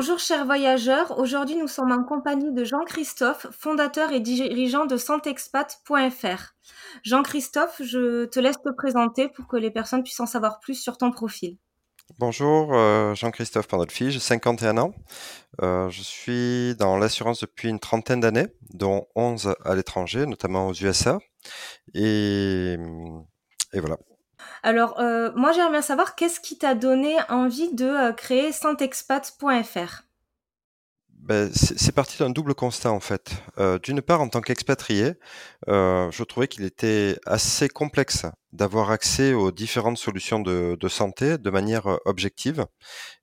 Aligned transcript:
Bonjour 0.00 0.18
chers 0.18 0.46
voyageurs, 0.46 1.18
aujourd'hui 1.18 1.56
nous 1.56 1.68
sommes 1.68 1.92
en 1.92 2.04
compagnie 2.04 2.54
de 2.54 2.64
Jean-Christophe, 2.64 3.48
fondateur 3.50 4.12
et 4.12 4.20
dirigeant 4.20 4.86
de 4.86 4.96
santexpat.fr. 4.96 6.54
Jean-Christophe, 7.02 7.82
je 7.84 8.24
te 8.24 8.40
laisse 8.40 8.62
te 8.62 8.70
présenter 8.70 9.28
pour 9.28 9.46
que 9.46 9.58
les 9.58 9.70
personnes 9.70 10.02
puissent 10.02 10.20
en 10.20 10.24
savoir 10.24 10.58
plus 10.60 10.76
sur 10.76 10.96
ton 10.96 11.10
profil. 11.10 11.58
Bonjour, 12.18 12.72
euh, 12.72 13.14
Jean-Christophe 13.14 13.68
Pandolfi, 13.68 14.10
j'ai 14.10 14.20
51 14.20 14.78
ans. 14.78 14.94
Euh, 15.60 15.90
je 15.90 16.00
suis 16.00 16.74
dans 16.76 16.96
l'assurance 16.96 17.40
depuis 17.40 17.68
une 17.68 17.78
trentaine 17.78 18.20
d'années, 18.20 18.46
dont 18.72 19.06
11 19.16 19.54
à 19.66 19.74
l'étranger, 19.74 20.24
notamment 20.24 20.68
aux 20.68 20.72
USA. 20.72 21.18
Et, 21.92 22.78
et 23.74 23.80
voilà. 23.80 23.98
Alors, 24.62 25.00
euh, 25.00 25.30
moi, 25.34 25.52
j'aimerais 25.52 25.70
bien 25.70 25.82
savoir 25.82 26.14
qu'est-ce 26.14 26.40
qui 26.40 26.58
t'a 26.58 26.74
donné 26.74 27.16
envie 27.28 27.72
de 27.74 27.86
euh, 27.86 28.12
créer 28.12 28.52
santexpat.fr 28.52 30.02
ben, 31.22 31.50
c'est 31.52 31.92
parti 31.92 32.18
d'un 32.18 32.30
double 32.30 32.54
constat 32.54 32.90
en 32.90 32.98
fait. 32.98 33.30
Euh, 33.58 33.78
d'une 33.78 34.00
part, 34.00 34.22
en 34.22 34.28
tant 34.28 34.40
qu'expatrié, 34.40 35.12
je 35.68 36.24
trouvais 36.24 36.48
qu'il 36.48 36.64
était 36.64 37.18
assez 37.26 37.68
complexe 37.68 38.24
d'avoir 38.52 38.90
accès 38.90 39.34
aux 39.34 39.52
différentes 39.52 39.98
solutions 39.98 40.40
de, 40.40 40.88
santé 40.88 41.36
de 41.36 41.50
manière 41.50 41.98
objective. 42.06 42.64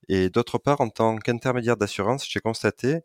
Et 0.10 0.30
d'autre 0.30 0.60
part, 0.60 0.80
en 0.80 0.90
tant 0.90 1.18
qu'intermédiaire 1.18 1.76
d'assurance, 1.76 2.26
j'ai 2.30 2.40
constaté 2.40 3.00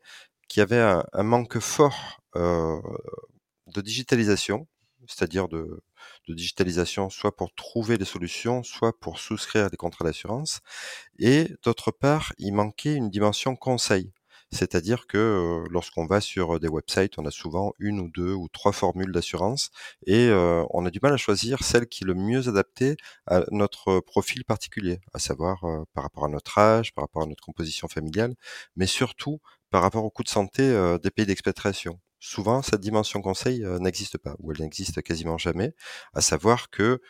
qu'il 0.46 0.60
y 0.60 0.62
avait 0.62 1.02
un 1.12 1.22
manque 1.22 1.58
fort 1.58 2.20
de 2.34 3.80
digitalisation 3.80 4.68
c'est-à-dire 5.06 5.48
de, 5.48 5.82
digitalisation, 6.28 7.10
soit 7.10 7.36
pour 7.36 7.54
trouver 7.54 7.98
des 7.98 8.04
solutions, 8.04 8.62
soit 8.62 8.98
pour 8.98 9.18
souscrire 9.18 9.70
des 9.70 9.76
contrats 9.76 10.04
d'assurance. 10.04 10.60
Et 11.18 11.50
d'autre 11.64 11.90
part, 11.90 12.32
il 12.38 12.52
manquait 12.52 12.94
une 12.94 13.10
dimension 13.10 13.56
conseil. 13.56 14.12
C'est-à-dire 14.52 15.06
que 15.06 15.16
euh, 15.18 15.66
lorsqu'on 15.70 16.06
va 16.06 16.20
sur 16.20 16.60
des 16.60 16.68
websites, 16.68 17.18
on 17.18 17.24
a 17.24 17.30
souvent 17.30 17.72
une 17.78 18.00
ou 18.00 18.08
deux 18.08 18.34
ou 18.34 18.48
trois 18.48 18.72
formules 18.72 19.10
d'assurance 19.10 19.70
et 20.06 20.28
euh, 20.28 20.62
on 20.70 20.84
a 20.84 20.90
du 20.90 21.00
mal 21.02 21.14
à 21.14 21.16
choisir 21.16 21.62
celle 21.64 21.86
qui 21.86 22.04
est 22.04 22.06
le 22.06 22.14
mieux 22.14 22.48
adaptée 22.48 22.96
à 23.26 23.44
notre 23.50 24.00
profil 24.00 24.44
particulier, 24.44 25.00
à 25.14 25.18
savoir 25.18 25.64
euh, 25.64 25.84
par 25.94 26.04
rapport 26.04 26.26
à 26.26 26.28
notre 26.28 26.58
âge, 26.58 26.92
par 26.92 27.04
rapport 27.04 27.22
à 27.22 27.26
notre 27.26 27.42
composition 27.42 27.88
familiale, 27.88 28.34
mais 28.76 28.86
surtout 28.86 29.40
par 29.70 29.82
rapport 29.82 30.04
au 30.04 30.10
coût 30.10 30.22
de 30.22 30.28
santé 30.28 30.62
des 31.02 31.10
pays 31.10 31.24
d'expatriation 31.24 31.98
souvent 32.22 32.62
cette 32.62 32.80
dimension 32.80 33.20
conseil 33.20 33.64
n'existe 33.80 34.16
pas, 34.16 34.36
ou 34.38 34.52
elle 34.52 34.60
n'existe 34.60 35.02
quasiment 35.02 35.38
jamais. 35.38 35.74
À 36.14 36.20
savoir 36.20 36.70
que 36.70 37.00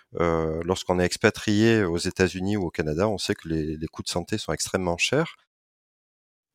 lorsqu'on 0.65 0.99
est 0.99 1.05
expatrié 1.05 1.85
aux 1.85 1.99
États-Unis 1.99 2.57
ou 2.57 2.65
au 2.67 2.71
Canada, 2.71 3.09
on 3.09 3.19
sait 3.19 3.35
que 3.35 3.49
les, 3.49 3.87
coûts 3.89 4.03
de 4.03 4.09
santé 4.09 4.39
sont 4.39 4.53
extrêmement 4.53 4.97
chers 4.97 5.37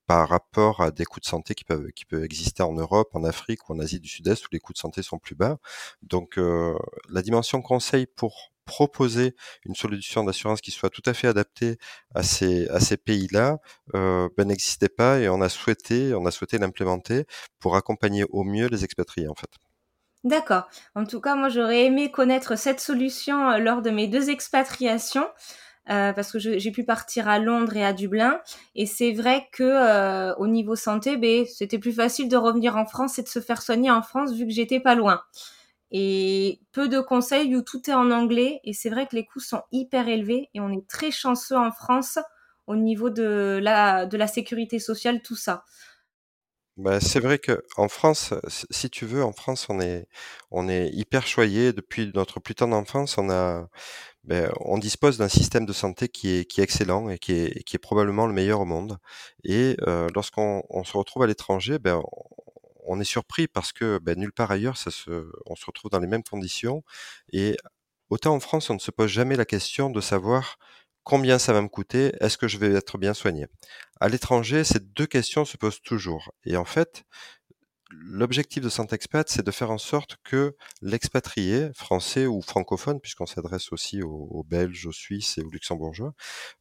par 0.07 0.29
rapport 0.29 0.81
à 0.81 0.89
des 0.91 1.05
coûts 1.05 1.19
de 1.19 1.25
santé 1.25 1.53
qui 1.53 1.65
peuvent, 1.65 1.91
qui 1.91 2.05
peuvent 2.05 2.23
exister 2.23 2.63
en 2.63 2.73
Europe, 2.73 3.09
en 3.13 3.23
Afrique 3.23 3.69
ou 3.69 3.73
en 3.73 3.79
Asie 3.79 3.99
du 3.99 4.07
Sud-Est 4.07 4.45
où 4.45 4.49
les 4.51 4.59
coûts 4.59 4.73
de 4.73 4.77
santé 4.77 5.03
sont 5.03 5.19
plus 5.19 5.35
bas. 5.35 5.57
Donc 6.01 6.39
la 7.09 7.21
dimension 7.21 7.61
conseil 7.61 8.07
pour 8.07 8.53
proposer 8.67 9.33
une 9.65 9.73
solution 9.73 10.23
d'assurance 10.23 10.61
qui 10.61 10.69
soit 10.69 10.91
tout 10.91 11.01
à 11.07 11.15
fait 11.15 11.27
adaptée 11.27 11.77
à 12.13 12.21
ces, 12.21 12.67
à 12.67 12.79
ces 12.79 12.97
pays-là 12.97 13.57
euh, 13.95 14.29
ben, 14.37 14.47
n'existait 14.47 14.89
pas 14.89 15.19
et 15.19 15.29
on 15.29 15.41
a 15.41 15.49
souhaité, 15.49 16.13
on 16.13 16.25
a 16.27 16.31
souhaité 16.31 16.59
l'implémenter 16.59 17.25
pour 17.59 17.75
accompagner 17.75 18.25
au 18.29 18.43
mieux 18.43 18.67
les 18.67 18.83
expatriés 18.83 19.27
en 19.27 19.33
fait. 19.33 19.49
D'accord. 20.23 20.67
En 20.93 21.05
tout 21.05 21.21
cas, 21.21 21.35
moi 21.35 21.49
j'aurais 21.49 21.85
aimé 21.85 22.11
connaître 22.11 22.57
cette 22.57 22.81
solution 22.81 23.49
euh, 23.49 23.57
lors 23.57 23.81
de 23.81 23.89
mes 23.89 24.07
deux 24.07 24.29
expatriations. 24.29 25.27
Euh, 25.89 26.11
parce 26.11 26.33
que 26.33 26.37
j'ai 26.37 26.71
pu 26.71 26.83
partir 26.83 27.29
à 27.29 27.39
Londres 27.39 27.77
et 27.77 27.85
à 27.85 27.93
Dublin. 27.93 28.41
Et 28.75 28.85
c'est 28.85 29.13
vrai 29.13 29.47
que 29.53 30.37
au 30.37 30.45
niveau 30.45 30.75
santé, 30.75 31.15
ben, 31.15 31.45
c'était 31.45 31.79
plus 31.79 31.93
facile 31.93 32.27
de 32.27 32.35
revenir 32.35 32.75
en 32.75 32.85
France 32.85 33.17
et 33.19 33.23
de 33.23 33.29
se 33.29 33.39
faire 33.39 33.61
soigner 33.61 33.89
en 33.89 34.01
France 34.01 34.33
vu 34.33 34.45
que 34.45 34.51
j'étais 34.51 34.81
pas 34.81 34.95
loin 34.95 35.21
et 35.91 36.59
peu 36.71 36.89
de 36.89 36.99
conseils 36.99 37.55
où 37.55 37.61
tout 37.61 37.89
est 37.89 37.93
en 37.93 38.11
anglais 38.11 38.59
et 38.63 38.73
c'est 38.73 38.89
vrai 38.89 39.07
que 39.07 39.15
les 39.15 39.25
coûts 39.25 39.39
sont 39.39 39.61
hyper 39.71 40.07
élevés 40.07 40.49
et 40.53 40.59
on 40.59 40.71
est 40.71 40.87
très 40.87 41.11
chanceux 41.11 41.57
en 41.57 41.71
France 41.71 42.19
au 42.67 42.75
niveau 42.75 43.09
de 43.09 43.59
la, 43.61 44.05
de 44.05 44.17
la 44.17 44.27
sécurité 44.27 44.79
sociale, 44.79 45.21
tout 45.21 45.37
ça. 45.37 45.63
Bah, 46.77 46.99
c'est 46.99 47.19
vrai 47.19 47.39
que 47.39 47.63
en 47.77 47.87
France, 47.87 48.35
si 48.69 48.91
tu 48.91 49.07
veux, 49.07 49.23
en 49.23 49.31
France, 49.31 49.65
on 49.67 49.79
est, 49.79 50.07
on 50.51 50.69
est 50.69 50.89
hyper 50.89 51.25
choyé 51.25 51.73
depuis 51.73 52.11
notre 52.13 52.39
plus 52.39 52.53
tendre 52.53 52.75
enfance. 52.75 53.17
On 53.17 53.31
a, 53.31 53.67
ben, 54.25 54.51
on 54.59 54.77
dispose 54.77 55.17
d'un 55.17 55.27
système 55.27 55.65
de 55.65 55.73
santé 55.73 56.07
qui 56.07 56.29
est, 56.35 56.45
qui 56.45 56.61
excellent 56.61 57.09
et 57.09 57.17
qui 57.17 57.31
est, 57.33 57.63
qui 57.63 57.77
est 57.77 57.79
probablement 57.79 58.27
le 58.27 58.33
meilleur 58.33 58.59
au 58.61 58.65
monde. 58.65 58.97
Et 59.43 59.75
euh, 59.87 60.07
lorsqu'on 60.13 60.61
on 60.69 60.83
se 60.83 60.95
retrouve 60.95 61.23
à 61.23 61.27
l'étranger, 61.27 61.79
ben, 61.79 62.03
on 62.87 62.99
est 62.99 63.05
surpris 63.05 63.47
parce 63.47 63.71
que 63.73 63.99
ben, 63.99 64.17
nulle 64.17 64.33
part 64.33 64.51
ailleurs, 64.51 64.77
on 65.45 65.55
se 65.55 65.65
retrouve 65.65 65.91
dans 65.91 65.99
les 65.99 66.07
mêmes 66.07 66.23
conditions. 66.23 66.83
Et 67.31 67.57
autant 68.09 68.35
en 68.35 68.39
France, 68.39 68.69
on 68.69 68.75
ne 68.75 68.79
se 68.79 68.91
pose 68.91 69.09
jamais 69.09 69.35
la 69.35 69.45
question 69.45 69.89
de 69.89 70.01
savoir 70.01 70.57
combien 71.07 71.39
ça 71.39 71.53
va 71.53 71.61
me 71.61 71.69
coûter, 71.69 72.11
est-ce 72.19 72.37
que 72.37 72.49
je 72.49 72.57
vais 72.57 72.73
être 72.73 72.97
bien 72.97 73.13
soigné? 73.13 73.47
À 74.01 74.09
l'étranger, 74.09 74.65
ces 74.65 74.81
deux 74.81 75.05
questions 75.05 75.45
se 75.45 75.55
posent 75.55 75.81
toujours. 75.81 76.33
Et 76.43 76.57
en 76.57 76.65
fait, 76.65 77.05
l'objectif 77.89 78.61
de 78.61 78.67
Santexpat, 78.67 79.29
c'est 79.29 79.45
de 79.45 79.51
faire 79.51 79.71
en 79.71 79.77
sorte 79.77 80.17
que 80.25 80.57
l'expatrié, 80.81 81.69
français 81.73 82.25
ou 82.25 82.41
francophone, 82.41 82.99
puisqu'on 82.99 83.25
s'adresse 83.25 83.71
aussi 83.71 84.03
aux, 84.03 84.43
Belges, 84.47 84.85
aux 84.85 84.91
Suisses 84.91 85.37
et 85.37 85.41
aux 85.43 85.49
Luxembourgeois, 85.49 86.13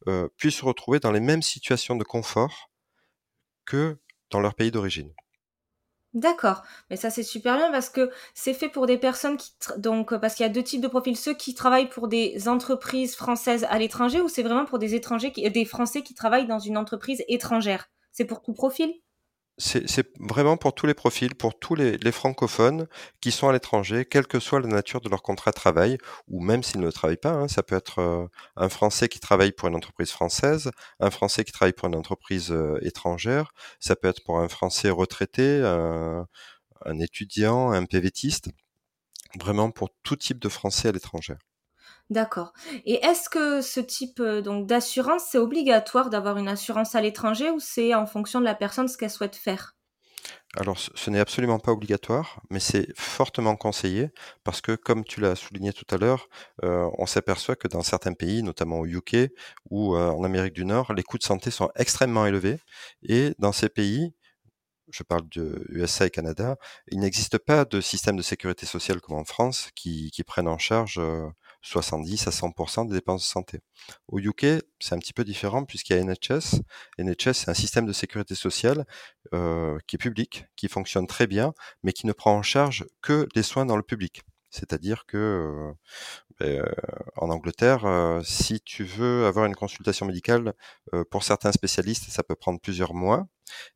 euh, 0.07 0.29
puisse 0.37 0.55
se 0.55 0.65
retrouver 0.65 1.01
dans 1.01 1.11
les 1.11 1.19
mêmes 1.19 1.41
situations 1.41 1.97
de 1.97 2.05
confort 2.05 2.71
que 3.65 3.97
dans 4.31 4.39
leur 4.39 4.55
pays 4.55 4.71
d'origine. 4.71 5.13
D'accord, 6.17 6.63
mais 6.89 6.95
ça 6.95 7.11
c'est 7.11 7.21
super 7.21 7.57
bien 7.57 7.69
parce 7.71 7.89
que 7.91 8.09
c'est 8.33 8.53
fait 8.55 8.69
pour 8.69 8.87
des 8.87 8.97
personnes 8.97 9.37
qui 9.37 9.51
donc 9.77 10.17
parce 10.17 10.33
qu'il 10.33 10.45
y 10.45 10.49
a 10.49 10.51
deux 10.51 10.63
types 10.63 10.81
de 10.81 10.87
profils, 10.87 11.15
ceux 11.15 11.35
qui 11.35 11.53
travaillent 11.53 11.89
pour 11.89 12.07
des 12.07 12.47
entreprises 12.47 13.15
françaises 13.15 13.65
à 13.69 13.77
l'étranger 13.77 14.19
ou 14.21 14.27
c'est 14.27 14.41
vraiment 14.41 14.65
pour 14.65 14.79
des 14.79 14.95
étrangers 14.95 15.31
qui, 15.31 15.47
des 15.51 15.65
Français 15.65 16.01
qui 16.01 16.15
travaillent 16.15 16.47
dans 16.47 16.57
une 16.59 16.77
entreprise 16.77 17.23
étrangère? 17.27 17.87
C'est 18.13 18.25
pour 18.25 18.41
tout 18.41 18.53
profil? 18.53 18.91
C'est 19.59 20.07
vraiment 20.19 20.55
pour 20.55 20.75
tous 20.75 20.85
les 20.85 20.93
profils, 20.93 21.33
pour 21.33 21.57
tous 21.57 21.73
les, 21.73 22.11
francophones 22.11 22.87
qui 23.21 23.31
sont 23.31 23.49
à 23.49 23.53
l'étranger, 23.53 24.05
quelle 24.05 24.27
que 24.27 24.39
soit 24.39 24.59
la 24.59 24.67
nature 24.67 25.01
de 25.01 25.09
leur 25.09 25.23
contrat 25.23 25.51
de 25.51 25.55
travail, 25.55 25.97
ou 26.27 26.41
même 26.41 26.61
s'ils 26.63 26.79
ne 26.79 26.91
travaillent 26.91 27.17
pas. 27.17 27.31
Hein, 27.31 27.47
ça 27.47 27.63
peut 27.63 27.75
être 27.75 27.99
euh, 27.99 28.27
un 28.55 28.69
Français 28.69 29.09
qui 29.09 29.19
travaille 29.19 29.51
pour 29.51 29.67
une 29.67 29.75
entreprise 29.75 30.11
française, 30.11 30.71
un 30.99 31.09
Français 31.09 31.43
qui 31.43 31.51
travaille 31.51 31.73
pour 31.73 31.87
une 31.87 31.95
entreprise 31.95 32.51
euh, 32.51 32.77
étrangère, 32.83 33.53
ça 33.79 33.95
peut 33.95 34.07
être 34.07 34.23
pour 34.23 34.39
un 34.39 34.47
Français 34.47 34.91
retraité, 34.91 35.61
un, 35.63 36.27
un 36.85 36.99
étudiant, 36.99 37.71
un 37.71 37.85
PVTiste, 37.85 38.49
vraiment 39.39 39.71
pour 39.71 39.89
tout 40.03 40.15
type 40.15 40.39
de 40.39 40.49
Français 40.49 40.89
à 40.89 40.91
l'étranger. 40.91 41.35
D'accord. 42.09 42.53
Et 42.85 43.05
est-ce 43.05 43.29
que 43.29 43.61
ce 43.61 43.81
type 43.81 44.21
euh, 44.21 44.41
donc 44.41 44.65
d'assurance, 44.65 45.25
c'est 45.29 45.37
obligatoire 45.37 46.09
d'avoir 46.09 46.37
une 46.37 46.47
assurance 46.47 46.95
à 46.95 47.01
l'étranger 47.01 47.49
ou 47.49 47.59
c'est 47.59 47.93
en 47.93 48.05
fonction 48.05 48.39
de 48.39 48.45
la 48.45 48.55
personne 48.55 48.87
ce 48.87 48.97
qu'elle 48.97 49.09
souhaite 49.09 49.35
faire? 49.35 49.75
Alors, 50.55 50.79
ce, 50.79 51.09
n'est 51.09 51.19
absolument 51.19 51.59
pas 51.59 51.71
obligatoire, 51.71 52.41
mais 52.49 52.59
c'est 52.59 52.87
fortement 52.95 53.55
conseillé 53.55 54.09
parce 54.43 54.61
que, 54.61 54.75
comme 54.75 55.03
tu 55.03 55.19
l'as 55.19 55.35
souligné 55.35 55.73
tout 55.73 55.85
à 55.93 55.97
l'heure, 55.97 56.29
euh, 56.63 56.89
on 56.97 57.05
s'aperçoit 57.05 57.55
que 57.55 57.67
dans 57.67 57.83
certains 57.83 58.13
pays, 58.13 58.41
notamment 58.41 58.79
au 58.79 58.85
UK 58.85 59.29
ou 59.69 59.95
euh, 59.95 60.09
en 60.09 60.23
Amérique 60.23 60.53
du 60.53 60.65
Nord, 60.65 60.93
les 60.93 61.03
coûts 61.03 61.17
de 61.17 61.23
santé 61.23 61.51
sont 61.51 61.69
extrêmement 61.75 62.25
élevés. 62.25 62.59
Et 63.03 63.35
dans 63.39 63.51
ces 63.51 63.69
pays, 63.69 64.13
je 64.89 65.03
parle 65.03 65.27
de 65.29 65.65
USA 65.69 66.05
et 66.05 66.09
Canada, 66.09 66.55
il 66.87 66.99
n'existe 66.99 67.37
pas 67.37 67.65
de 67.65 67.81
système 67.81 68.15
de 68.15 68.21
sécurité 68.21 68.65
sociale 68.65 69.01
comme 69.01 69.17
en 69.17 69.25
France 69.25 69.69
qui, 69.75 70.11
qui 70.11 70.23
prennent 70.23 70.47
en 70.47 70.57
charge 70.57 70.99
70 71.67 72.27
à 72.27 72.31
100% 72.31 72.87
des 72.87 72.93
dépenses 72.93 73.21
de 73.21 73.27
santé. 73.27 73.59
Au 74.07 74.19
UK, 74.19 74.45
c'est 74.79 74.93
un 74.93 74.99
petit 74.99 75.13
peu 75.13 75.23
différent 75.23 75.65
puisqu'il 75.65 75.95
y 75.95 75.99
a 75.99 76.03
NHS. 76.03 76.61
NHS, 76.99 77.33
c'est 77.33 77.49
un 77.49 77.53
système 77.53 77.85
de 77.85 77.93
sécurité 77.93 78.35
sociale 78.35 78.85
euh, 79.33 79.77
qui 79.87 79.95
est 79.95 79.99
public, 79.99 80.45
qui 80.55 80.67
fonctionne 80.67 81.07
très 81.07 81.27
bien, 81.27 81.53
mais 81.83 81.93
qui 81.93 82.07
ne 82.07 82.13
prend 82.13 82.35
en 82.35 82.43
charge 82.43 82.85
que 83.01 83.27
les 83.35 83.43
soins 83.43 83.65
dans 83.65 83.77
le 83.77 83.83
public. 83.83 84.23
C'est-à-dire 84.49 85.05
que 85.05 85.73
ben, 86.39 86.65
en 87.17 87.29
Angleterre, 87.29 88.21
si 88.23 88.61
tu 88.61 88.85
veux 88.85 89.25
avoir 89.25 89.45
une 89.45 89.55
consultation 89.55 90.05
médicale, 90.05 90.53
pour 91.11 91.23
certains 91.23 91.51
spécialistes, 91.51 92.09
ça 92.09 92.23
peut 92.23 92.35
prendre 92.35 92.59
plusieurs 92.59 92.93
mois 92.93 93.27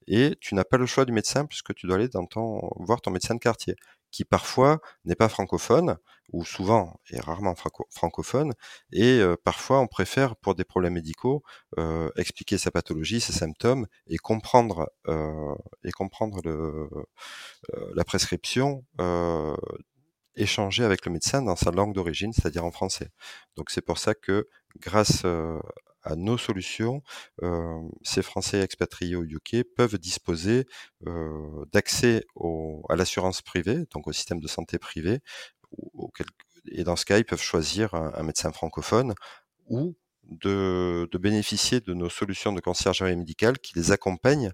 et 0.07 0.37
tu 0.39 0.55
n'as 0.55 0.63
pas 0.63 0.77
le 0.77 0.85
choix 0.85 1.05
du 1.05 1.11
médecin 1.11 1.45
puisque 1.45 1.73
tu 1.75 1.87
dois 1.87 1.95
aller 1.97 2.07
dans 2.07 2.25
ton 2.25 2.69
voir 2.77 3.01
ton 3.01 3.11
médecin 3.11 3.35
de 3.35 3.39
quartier 3.39 3.75
qui 4.11 4.25
parfois 4.25 4.79
n'est 5.05 5.15
pas 5.15 5.29
francophone, 5.29 5.97
ou 6.33 6.45
souvent 6.45 6.99
est 7.09 7.19
rarement 7.19 7.55
francophone, 7.89 8.53
et 8.93 9.21
parfois 9.43 9.79
on 9.79 9.87
préfère, 9.87 10.35
pour 10.37 10.55
des 10.55 10.63
problèmes 10.63 10.93
médicaux, 10.93 11.43
expliquer 12.15 12.57
sa 12.57 12.71
pathologie, 12.71 13.19
ses 13.19 13.33
symptômes, 13.33 13.87
et 14.07 14.17
comprendre, 14.17 14.89
et 15.83 15.91
comprendre 15.91 16.39
le, 16.43 16.89
la 17.95 18.03
prescription 18.03 18.85
échanger 20.35 20.85
avec 20.85 21.05
le 21.05 21.11
médecin 21.11 21.41
dans 21.41 21.57
sa 21.57 21.71
langue 21.71 21.93
d'origine, 21.93 22.31
c'est-à-dire 22.31 22.63
en 22.63 22.71
français. 22.71 23.09
Donc 23.57 23.69
c'est 23.69 23.81
pour 23.81 23.97
ça 23.97 24.13
que 24.13 24.47
grâce 24.79 25.23
à 26.03 26.15
nos 26.15 26.37
solutions, 26.37 27.01
ces 28.03 28.21
Français 28.21 28.61
expatriés 28.61 29.15
au 29.15 29.23
UK 29.23 29.63
peuvent 29.75 29.97
disposer 29.97 30.65
d'accès 31.71 32.25
à 32.89 32.95
l'assurance 32.95 33.41
privée, 33.41 33.85
donc 33.93 34.07
au 34.07 34.11
système 34.11 34.39
de 34.39 34.47
santé 34.47 34.79
privé, 34.79 35.19
et 36.65 36.83
dans 36.83 36.95
ce 36.95 37.05
cas, 37.05 37.17
ils 37.17 37.25
peuvent 37.25 37.41
choisir 37.41 37.93
un 37.93 38.23
médecin 38.23 38.51
francophone 38.51 39.13
ou 39.67 39.95
de, 40.31 41.07
bénéficier 41.17 41.81
de 41.81 41.93
nos 41.93 42.09
solutions 42.09 42.53
de 42.53 42.61
conciergerie 42.61 43.15
médicale 43.15 43.59
qui 43.59 43.73
les 43.75 43.91
accompagnent 43.91 44.51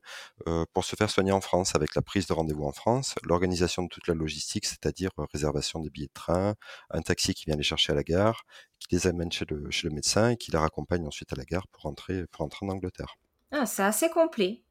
euh, 0.47 0.65
pour 0.73 0.83
se 0.83 0.95
faire 0.95 1.09
soigner 1.09 1.31
en 1.31 1.41
France, 1.41 1.75
avec 1.75 1.95
la 1.95 2.01
prise 2.01 2.27
de 2.27 2.33
rendez-vous 2.33 2.65
en 2.65 2.71
France, 2.71 3.15
l'organisation 3.23 3.83
de 3.83 3.87
toute 3.87 4.07
la 4.07 4.13
logistique, 4.13 4.65
c'est-à-dire 4.65 5.11
euh, 5.19 5.25
réservation 5.31 5.79
des 5.79 5.89
billets 5.89 6.07
de 6.07 6.13
train, 6.13 6.55
un 6.89 7.01
taxi 7.01 7.33
qui 7.33 7.45
vient 7.45 7.55
les 7.55 7.63
chercher 7.63 7.93
à 7.93 7.95
la 7.95 8.03
gare, 8.03 8.43
qui 8.79 8.95
les 8.95 9.07
amène 9.07 9.31
chez 9.31 9.45
le, 9.49 9.69
chez 9.71 9.87
le 9.87 9.93
médecin 9.93 10.29
et 10.29 10.37
qui 10.37 10.51
les 10.51 10.57
raccompagne 10.57 11.05
ensuite 11.05 11.31
à 11.33 11.35
la 11.35 11.45
gare 11.45 11.67
pour 11.67 11.83
rentrer, 11.83 12.25
pour 12.31 12.45
en 12.45 12.69
Angleterre. 12.69 13.15
Ah, 13.51 13.65
c'est 13.65 13.83
assez 13.83 14.09
complet. 14.09 14.63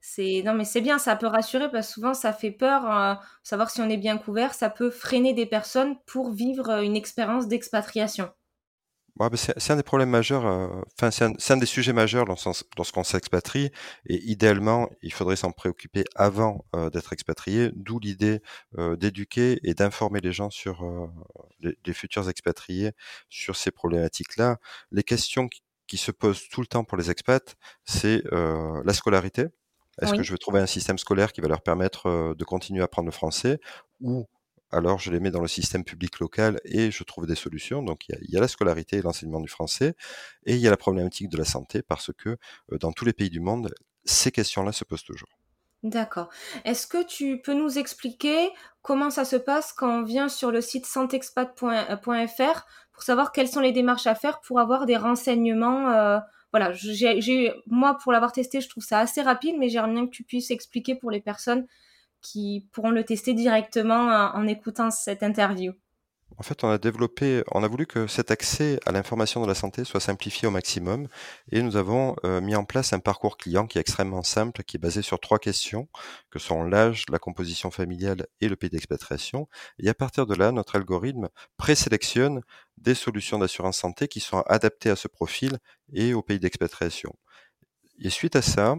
C'est 0.00 0.42
non 0.44 0.54
mais 0.54 0.64
c'est 0.64 0.80
bien, 0.80 0.98
ça 0.98 1.16
peut 1.16 1.26
rassurer 1.26 1.70
parce 1.70 1.88
que 1.88 1.94
souvent 1.94 2.14
ça 2.14 2.32
fait 2.32 2.50
peur, 2.50 2.88
euh, 2.90 3.14
savoir 3.42 3.70
si 3.70 3.80
on 3.80 3.88
est 3.88 3.96
bien 3.96 4.18
couvert, 4.18 4.54
ça 4.54 4.70
peut 4.70 4.90
freiner 4.90 5.34
des 5.34 5.46
personnes 5.46 5.96
pour 6.06 6.30
vivre 6.30 6.70
une 6.82 6.96
expérience 6.96 7.48
d'expatriation. 7.48 8.30
Bah, 9.16 9.30
c'est 9.34 9.70
un 9.70 9.76
des 9.76 9.82
problèmes 9.82 10.10
majeurs, 10.10 10.44
euh, 10.44 10.68
enfin, 10.98 11.10
c'est 11.10 11.52
un, 11.52 11.56
des 11.56 11.64
sujets 11.64 11.94
majeurs 11.94 12.26
lorsqu'on 12.26 13.02
s'expatrie, 13.02 13.70
et 14.04 14.22
idéalement, 14.30 14.90
il 15.00 15.10
faudrait 15.10 15.36
s'en 15.36 15.52
préoccuper 15.52 16.04
avant 16.14 16.66
euh, 16.74 16.90
d'être 16.90 17.14
expatrié, 17.14 17.70
d'où 17.74 17.98
l'idée 17.98 18.42
euh, 18.76 18.94
d'éduquer 18.96 19.58
et 19.62 19.72
d'informer 19.72 20.20
les 20.20 20.32
gens 20.32 20.50
sur 20.50 20.84
les, 21.60 21.92
futurs 21.94 22.28
expatriés 22.28 22.92
sur 23.30 23.56
ces 23.56 23.70
problématiques-là. 23.70 24.58
Les 24.90 25.02
questions 25.02 25.48
qui, 25.48 25.96
se 25.96 26.10
posent 26.10 26.48
tout 26.50 26.60
le 26.60 26.66
temps 26.66 26.84
pour 26.84 26.98
les 26.98 27.10
expats, 27.10 27.56
c'est 27.86 28.22
la 28.30 28.92
scolarité. 28.92 29.46
Est-ce 30.02 30.12
que 30.12 30.22
je 30.22 30.32
veux 30.32 30.38
trouver 30.38 30.60
un 30.60 30.66
système 30.66 30.98
scolaire 30.98 31.32
qui 31.32 31.40
va 31.40 31.48
leur 31.48 31.62
permettre 31.62 32.34
de 32.36 32.44
continuer 32.44 32.82
à 32.82 32.84
apprendre 32.84 33.06
le 33.06 33.12
français 33.12 33.60
ou 34.00 34.26
alors 34.70 34.98
je 34.98 35.10
les 35.10 35.20
mets 35.20 35.30
dans 35.30 35.40
le 35.40 35.48
système 35.48 35.84
public 35.84 36.18
local 36.18 36.60
et 36.64 36.90
je 36.90 37.04
trouve 37.04 37.26
des 37.26 37.34
solutions. 37.34 37.82
Donc 37.82 38.08
il 38.08 38.30
y 38.30 38.36
a, 38.36 38.40
la 38.40 38.48
scolarité 38.48 38.96
et 38.96 39.02
l'enseignement 39.02 39.40
du 39.40 39.48
français, 39.48 39.94
et 40.44 40.54
il 40.54 40.60
y 40.60 40.66
a 40.66 40.70
la 40.70 40.76
problématique 40.76 41.28
de 41.28 41.36
la 41.36 41.44
santé, 41.44 41.82
parce 41.82 42.10
que 42.16 42.30
euh, 42.72 42.78
dans 42.78 42.92
tous 42.92 43.04
les 43.04 43.12
pays 43.12 43.30
du 43.30 43.40
monde, 43.40 43.72
ces 44.04 44.30
questions-là 44.30 44.72
se 44.72 44.84
posent 44.84 45.04
toujours. 45.04 45.28
D'accord. 45.82 46.30
Est-ce 46.64 46.86
que 46.86 47.04
tu 47.04 47.40
peux 47.40 47.52
nous 47.52 47.78
expliquer 47.78 48.50
comment 48.82 49.10
ça 49.10 49.24
se 49.24 49.36
passe 49.36 49.72
quand 49.72 50.00
on 50.00 50.02
vient 50.02 50.28
sur 50.28 50.50
le 50.50 50.60
site 50.60 50.86
santexpat.fr 50.86 52.66
pour 52.92 53.02
savoir 53.02 53.30
quelles 53.30 53.48
sont 53.48 53.60
les 53.60 53.72
démarches 53.72 54.06
à 54.06 54.14
faire 54.14 54.40
pour 54.40 54.58
avoir 54.58 54.86
des 54.86 54.96
renseignements 54.96 55.90
euh, 55.90 56.18
Voilà, 56.52 56.72
moi 57.66 57.98
pour 58.02 58.10
l'avoir 58.10 58.32
testé, 58.32 58.60
je 58.60 58.68
trouve 58.68 58.84
ça 58.84 58.98
assez 58.98 59.22
rapide, 59.22 59.56
mais 59.58 59.68
j'aimerais 59.68 59.92
bien 59.92 60.06
que 60.06 60.10
tu 60.10 60.24
puisses 60.24 60.50
expliquer 60.50 60.94
pour 60.96 61.10
les 61.10 61.20
personnes 61.20 61.66
qui 62.30 62.68
pourront 62.72 62.90
le 62.90 63.04
tester 63.04 63.34
directement 63.34 64.30
en, 64.34 64.46
écoutant 64.46 64.90
cette 64.90 65.22
interview. 65.22 65.72
En 66.38 66.42
fait, 66.42 66.64
on 66.64 66.68
a 66.68 66.76
développé, 66.76 67.44
on 67.52 67.62
a 67.62 67.68
voulu 67.68 67.86
que 67.86 68.08
cet 68.08 68.30
accès 68.30 68.80
à 68.84 68.92
l'information 68.92 69.40
de 69.40 69.46
la 69.46 69.54
santé 69.54 69.84
soit 69.84 70.00
simplifié 70.00 70.48
au 70.48 70.50
maximum 70.50 71.06
et 71.52 71.62
nous 71.62 71.76
avons 71.76 72.16
euh, 72.24 72.40
mis 72.40 72.56
en 72.56 72.64
place 72.64 72.92
un 72.92 72.98
parcours 72.98 73.38
client 73.38 73.66
qui 73.66 73.78
est 73.78 73.80
extrêmement 73.80 74.24
simple, 74.24 74.64
qui 74.64 74.76
est 74.76 74.80
basé 74.80 75.02
sur 75.02 75.20
trois 75.20 75.38
questions, 75.38 75.88
que 76.30 76.40
sont 76.40 76.64
l'âge, 76.64 77.04
la 77.10 77.20
composition 77.20 77.70
familiale 77.70 78.26
et 78.40 78.48
le 78.48 78.56
pays 78.56 78.70
d'expatriation. 78.70 79.48
Et 79.78 79.88
à 79.88 79.94
partir 79.94 80.26
de 80.26 80.34
là, 80.34 80.50
notre 80.50 80.76
algorithme 80.76 81.28
présélectionne 81.56 82.42
des 82.76 82.94
solutions 82.94 83.38
d'assurance 83.38 83.78
santé 83.78 84.08
qui 84.08 84.20
sont 84.20 84.40
adaptées 84.48 84.90
à 84.90 84.96
ce 84.96 85.08
profil 85.08 85.58
et 85.92 86.12
au 86.12 86.22
pays 86.22 86.40
d'expatriation. 86.40 87.14
Et 87.98 88.10
suite 88.10 88.36
à 88.36 88.42
ça, 88.42 88.76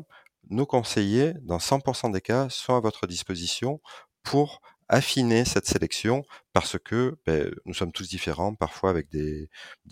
nos 0.49 0.65
conseillers, 0.65 1.33
dans 1.41 1.59
100% 1.59 2.11
des 2.11 2.21
cas, 2.21 2.49
sont 2.49 2.75
à 2.75 2.79
votre 2.79 3.07
disposition 3.07 3.81
pour 4.23 4.61
affiner 4.89 5.44
cette 5.44 5.65
sélection 5.67 6.23
parce 6.53 6.77
que 6.79 7.17
ben, 7.25 7.53
nous 7.65 7.73
sommes 7.73 7.91
tous 7.91 8.07
différents, 8.07 8.55
parfois 8.55 8.89
avec 8.89 9.09
des, 9.09 9.49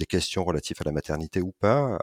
questions 0.07 0.43
relatives 0.43 0.77
à 0.79 0.85
la 0.85 0.91
maternité 0.91 1.41
ou 1.41 1.51
pas, 1.59 1.97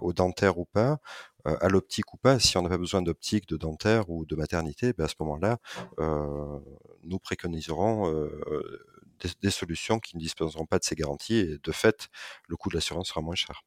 au 0.00 0.12
dentaire 0.12 0.58
ou 0.58 0.64
pas, 0.64 0.98
euh, 1.46 1.56
à 1.60 1.68
l'optique 1.68 2.12
ou 2.12 2.16
pas. 2.16 2.38
Si 2.38 2.56
on 2.58 2.62
n'a 2.62 2.68
pas 2.68 2.78
besoin 2.78 3.02
d'optique, 3.02 3.48
de 3.48 3.56
dentaire 3.56 4.10
ou 4.10 4.26
de 4.26 4.36
maternité, 4.36 4.92
ben 4.92 5.04
à 5.04 5.08
ce 5.08 5.14
moment-là, 5.20 5.58
euh, 5.98 6.60
nous 7.04 7.18
préconiserons 7.18 8.12
euh, 8.12 8.84
des, 9.20 9.30
des, 9.42 9.50
solutions 9.50 10.00
qui 10.00 10.16
ne 10.16 10.20
disposeront 10.20 10.66
pas 10.66 10.78
de 10.78 10.84
ces 10.84 10.94
garanties 10.94 11.36
et 11.36 11.58
de 11.62 11.72
fait, 11.72 12.08
le 12.48 12.56
coût 12.56 12.68
de 12.68 12.74
l'assurance 12.74 13.08
sera 13.08 13.20
moins 13.22 13.34
cher. 13.34 13.62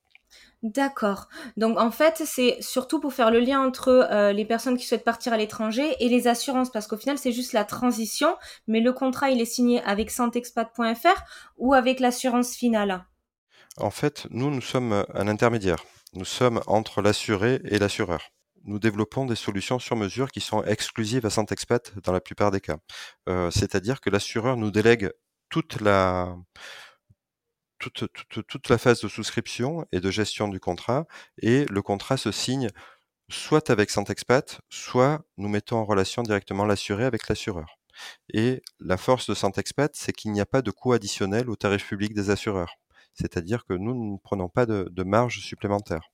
D'accord. 0.64 1.28
Donc 1.58 1.78
en 1.78 1.92
fait, 1.92 2.24
c'est 2.26 2.58
surtout 2.62 3.02
pour 3.02 3.14
faire 3.14 3.32
le 3.32 3.40
lien 3.40 3.60
entre 3.60 3.90
euh, 3.90 4.32
les 4.32 4.46
personnes 4.46 4.78
qui 4.78 4.86
souhaitent 4.86 5.04
partir 5.04 5.34
à 5.34 5.38
l'étranger 5.38 5.96
et 6.00 6.08
les 6.08 6.28
assurances, 6.28 6.72
parce 6.72 6.88
qu'au 6.88 6.96
final, 6.96 7.18
c'est 7.18 7.34
juste 7.34 7.52
la 7.52 7.66
transition, 7.66 8.38
mais 8.68 8.80
le 8.80 8.94
contrat, 8.94 9.30
il 9.30 9.42
est 9.42 9.46
signé 9.46 9.84
avec 9.84 10.10
santexpat.fr 10.10 11.24
ou 11.58 11.74
avec 11.74 12.00
l'assurance 12.00 12.56
finale 12.56 13.06
En 13.78 13.92
fait, 13.92 14.28
nous, 14.30 14.50
nous 14.50 14.62
sommes 14.62 15.06
un 15.14 15.28
intermédiaire. 15.28 15.84
Nous 16.14 16.26
sommes 16.26 16.62
entre 16.68 17.02
l'assuré 17.02 17.60
et 17.66 17.78
l'assureur. 17.78 18.30
Nous 18.64 18.80
développons 18.80 19.26
des 19.26 19.36
solutions 19.36 19.80
sur 19.80 19.98
mesure 19.98 20.32
qui 20.32 20.40
sont 20.40 20.64
exclusives 20.64 21.26
à 21.26 21.30
Santexpat 21.30 21.92
dans 22.04 22.14
la 22.14 22.22
plupart 22.22 22.52
des 22.52 22.62
cas. 22.62 22.78
Euh, 23.28 23.52
c'est-à-dire 23.52 24.00
que 24.00 24.10
l'assureur 24.10 24.56
nous 24.56 24.72
délègue 24.72 25.12
toute 25.50 25.82
la 25.82 26.38
toute, 27.90 28.70
la 28.70 28.78
phase 28.78 29.02
de 29.02 29.08
souscription 29.08 29.86
et 29.92 30.00
de 30.00 30.12
gestion 30.12 30.48
du 30.48 30.60
contrat. 30.60 31.06
Et 31.42 31.66
le 31.70 31.82
contrat 31.82 32.18
se 32.18 32.32
signe 32.32 32.70
soit 33.30 33.70
avec 33.70 33.90
Santexpat, 33.90 34.62
soit 34.70 35.22
nous 35.38 35.50
mettons 35.50 35.78
en 35.78 35.86
relation 35.86 36.24
directement 36.24 36.66
l'assuré 36.66 37.06
avec 37.06 37.28
l'assureur. 37.28 37.78
Et 38.34 38.62
la 38.80 38.98
force 38.98 39.30
de 39.30 39.34
Santexpat, 39.34 39.92
c'est 39.96 40.14
qu'il 40.14 40.32
n'y 40.32 40.42
a 40.42 40.46
pas 40.46 40.62
de 40.62 40.72
coût 40.72 40.94
additionnel 40.94 41.50
au 41.50 41.56
tarif 41.56 41.88
public 41.88 42.14
des 42.14 42.30
assureurs. 42.30 42.76
C'est-à-dire 43.14 43.66
que 43.66 43.74
nous, 43.74 44.14
ne 44.14 44.18
prenons 44.18 44.50
pas 44.50 44.66
de, 44.66 45.04
marge 45.04 45.40
supplémentaire. 45.40 46.10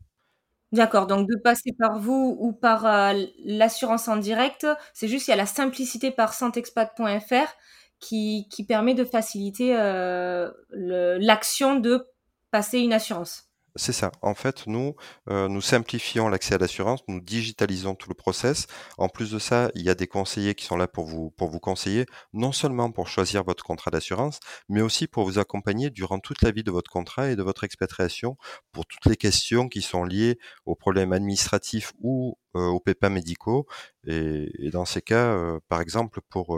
D'accord, 0.71 1.07
donc 1.07 1.27
de 1.27 1.35
passer 1.35 1.71
par 1.77 1.99
vous 1.99 2.37
ou 2.39 2.53
par 2.53 2.85
euh, 2.85 3.13
l'assurance 3.43 4.07
en 4.07 4.17
direct, 4.17 4.67
c'est 4.93 5.07
juste 5.07 5.27
il 5.27 5.31
y 5.31 5.33
a 5.33 5.37
la 5.37 5.47
simplicité 5.47 6.11
par 6.11 6.33
santexpat.fr 6.33 7.55
qui, 7.99 8.47
qui 8.49 8.65
permet 8.65 8.93
de 8.93 9.05
faciliter 9.05 9.75
euh, 9.77 10.49
l'action 10.71 11.79
de 11.79 12.07
passer 12.51 12.79
une 12.79 12.93
assurance. 12.93 13.49
C'est 13.75 13.93
ça. 13.93 14.11
En 14.21 14.33
fait, 14.33 14.65
nous, 14.65 14.95
euh, 15.29 15.47
nous 15.47 15.61
simplifions 15.61 16.27
l'accès 16.27 16.55
à 16.55 16.57
l'assurance, 16.57 17.01
nous 17.07 17.21
digitalisons 17.21 17.93
tout 17.95 18.09
le 18.09 18.15
process. 18.15 18.65
En 18.97 19.09
plus 19.09 19.31
de 19.31 19.39
ça, 19.39 19.69
il 19.75 19.83
y 19.83 19.89
a 19.89 19.95
des 19.95 20.07
conseillers 20.07 20.55
qui 20.55 20.65
sont 20.65 20.75
là 20.75 20.87
pour 20.87 21.05
vous, 21.05 21.29
pour 21.31 21.49
vous 21.49 21.59
conseiller, 21.59 22.05
non 22.33 22.51
seulement 22.51 22.91
pour 22.91 23.07
choisir 23.07 23.43
votre 23.43 23.63
contrat 23.63 23.91
d'assurance, 23.91 24.39
mais 24.69 24.81
aussi 24.81 25.07
pour 25.07 25.23
vous 25.23 25.37
accompagner 25.37 25.91
durant 25.91 26.19
toute 26.19 26.41
la 26.41 26.51
vie 26.51 26.63
de 26.63 26.71
votre 26.71 26.89
contrat 26.89 27.29
et 27.29 27.35
de 27.35 27.43
votre 27.43 27.63
expatriation 27.63 28.37
pour 28.71 28.85
toutes 28.87 29.05
les 29.05 29.17
questions 29.17 29.69
qui 29.69 29.81
sont 29.81 30.03
liées 30.03 30.39
aux 30.65 30.75
problèmes 30.75 31.13
administratifs 31.13 31.93
ou 32.01 32.37
euh, 32.55 32.65
aux 32.65 32.79
pépins 32.79 33.09
médicaux. 33.09 33.67
Et, 34.07 34.49
et 34.59 34.71
dans 34.71 34.85
ces 34.85 35.01
cas, 35.01 35.35
euh, 35.35 35.59
par 35.69 35.79
exemple, 35.81 36.21
pour 36.29 36.57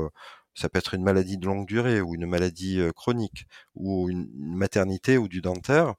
ça 0.54 0.70
peut 0.70 0.80
être 0.80 0.94
une 0.94 1.04
maladie 1.04 1.38
de 1.38 1.46
longue 1.46 1.68
durée 1.68 2.02
ou 2.02 2.16
une 2.16 2.26
maladie 2.28 2.80
chronique 2.96 3.46
ou 3.76 4.10
une 4.10 4.30
maternité 4.36 5.18
ou 5.18 5.28
du 5.28 5.42
dentaire. 5.42 5.96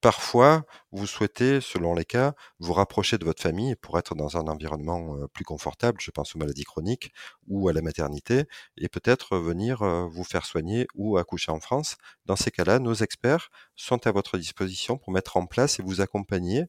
parfois, 0.00 0.64
vous 0.92 1.06
souhaitez, 1.06 1.60
selon 1.60 1.94
les 1.94 2.06
cas, 2.06 2.32
vous 2.58 2.72
rapprocher 2.72 3.18
de 3.18 3.24
votre 3.24 3.42
famille 3.42 3.76
pour 3.76 3.98
être 3.98 4.14
dans 4.14 4.38
un 4.38 4.46
environnement 4.48 5.16
plus 5.34 5.44
confortable, 5.44 6.00
je 6.00 6.10
pense 6.10 6.34
aux 6.34 6.38
maladies 6.38 6.64
chroniques 6.64 7.12
ou 7.48 7.68
à 7.68 7.72
la 7.74 7.82
maternité, 7.82 8.44
et 8.78 8.88
peut-être 8.88 9.36
venir 9.38 9.84
vous 10.08 10.24
faire 10.24 10.46
soigner 10.46 10.86
ou 10.94 11.18
accoucher 11.18 11.52
en 11.52 11.60
France. 11.60 11.96
Dans 12.24 12.36
ces 12.36 12.50
cas-là, 12.50 12.78
nos 12.78 12.94
experts 12.94 13.50
sont 13.76 14.06
à 14.06 14.12
votre 14.12 14.38
disposition 14.38 14.96
pour 14.98 15.12
mettre 15.12 15.36
en 15.36 15.46
place 15.46 15.78
et 15.78 15.82
vous 15.82 16.00
accompagner 16.00 16.64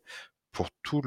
pour 0.52 0.70
toute 0.84 1.06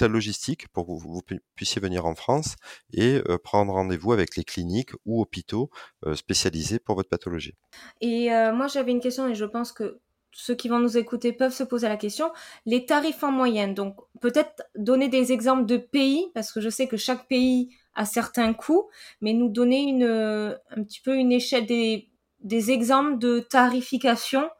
la 0.00 0.08
logistique 0.08 0.68
pour 0.68 0.86
que 0.86 0.92
vous, 0.92 1.22
puissiez 1.54 1.80
venir 1.80 2.06
en 2.06 2.14
France 2.14 2.56
et 2.92 3.20
prendre 3.42 3.72
rendez-vous 3.72 4.12
avec 4.12 4.36
les 4.36 4.44
cliniques 4.44 4.92
ou 5.04 5.20
hôpitaux 5.20 5.70
spécialisés 6.14 6.78
pour 6.78 6.96
votre 6.96 7.08
pathologie. 7.08 7.54
Et 8.00 8.28
moi, 8.52 8.66
j'avais 8.66 8.92
une 8.92 9.00
question 9.00 9.28
et 9.28 9.34
je 9.34 9.44
pense 9.44 9.72
que 9.72 10.00
ceux 10.34 10.54
qui 10.54 10.68
vont 10.68 10.80
nous 10.80 10.98
écouter 10.98 11.32
peuvent 11.32 11.52
se 11.52 11.62
poser 11.62 11.88
la 11.88 11.96
question. 11.96 12.32
Les 12.66 12.84
tarifs 12.86 13.22
en 13.22 13.30
moyenne, 13.30 13.72
donc 13.72 13.96
peut-être 14.20 14.64
donner 14.74 15.08
des 15.08 15.32
exemples 15.32 15.64
de 15.64 15.76
pays, 15.76 16.26
parce 16.34 16.52
que 16.52 16.60
je 16.60 16.68
sais 16.68 16.88
que 16.88 16.96
chaque 16.96 17.28
pays 17.28 17.74
a 17.94 18.04
certains 18.04 18.52
coûts, 18.52 18.88
mais 19.20 19.32
nous 19.32 19.48
donner 19.48 19.82
une, 19.82 20.04
un 20.04 20.82
petit 20.82 21.00
peu 21.00 21.14
une 21.14 21.32
échelle 21.32 21.66
des 21.66 22.70
exemples 22.70 23.18
de 23.18 23.38
tarification 23.38 24.50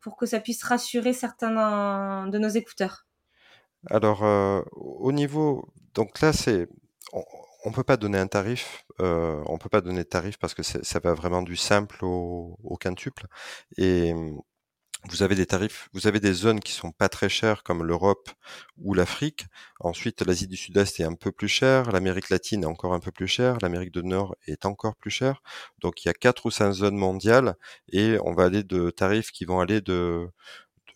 pour 0.00 0.16
que 0.16 0.26
ça 0.26 0.40
puisse 0.40 0.62
rassurer 0.64 1.12
certains 1.12 2.26
de 2.26 2.38
nos 2.38 2.48
écouteurs. 2.48 3.06
Alors, 3.86 4.24
euh, 4.24 4.62
au 4.72 5.12
niveau, 5.12 5.72
donc 5.94 6.20
là, 6.20 6.32
c'est, 6.32 6.68
on, 7.12 7.24
on 7.64 7.72
peut 7.72 7.84
pas 7.84 7.96
donner 7.96 8.18
un 8.18 8.26
tarif, 8.26 8.84
euh, 9.00 9.42
on 9.46 9.58
peut 9.58 9.68
pas 9.68 9.80
donner 9.80 10.04
de 10.04 10.08
tarif 10.08 10.38
parce 10.38 10.54
que 10.54 10.62
ça 10.62 10.98
va 11.00 11.14
vraiment 11.14 11.42
du 11.42 11.56
simple 11.56 12.04
au, 12.04 12.58
au 12.62 12.76
quintuple. 12.76 13.26
Et 13.78 14.14
vous 15.08 15.22
avez 15.22 15.34
des 15.34 15.46
tarifs, 15.46 15.88
vous 15.94 16.06
avez 16.06 16.20
des 16.20 16.34
zones 16.34 16.60
qui 16.60 16.72
sont 16.72 16.92
pas 16.92 17.08
très 17.08 17.30
chères 17.30 17.62
comme 17.62 17.84
l'Europe 17.84 18.30
ou 18.78 18.92
l'Afrique. 18.94 19.46
Ensuite, 19.80 20.22
l'Asie 20.26 20.46
du 20.46 20.56
Sud-Est 20.56 21.00
est 21.00 21.04
un 21.04 21.14
peu 21.14 21.32
plus 21.32 21.48
chère, 21.48 21.90
l'Amérique 21.92 22.28
latine 22.30 22.64
est 22.64 22.66
encore 22.66 22.92
un 22.94 23.00
peu 23.00 23.10
plus 23.10 23.28
chère, 23.28 23.56
l'Amérique 23.62 23.92
du 23.92 24.04
Nord 24.04 24.36
est 24.46 24.66
encore 24.66 24.96
plus 24.96 25.10
chère. 25.10 25.42
Donc 25.80 26.04
il 26.04 26.08
y 26.08 26.10
a 26.10 26.14
quatre 26.14 26.44
ou 26.46 26.50
cinq 26.50 26.72
zones 26.72 26.96
mondiales 26.96 27.56
et 27.92 28.18
on 28.24 28.34
va 28.34 28.44
aller 28.44 28.62
de 28.62 28.90
tarifs 28.90 29.30
qui 29.32 29.46
vont 29.46 29.60
aller 29.60 29.80
de 29.80 30.28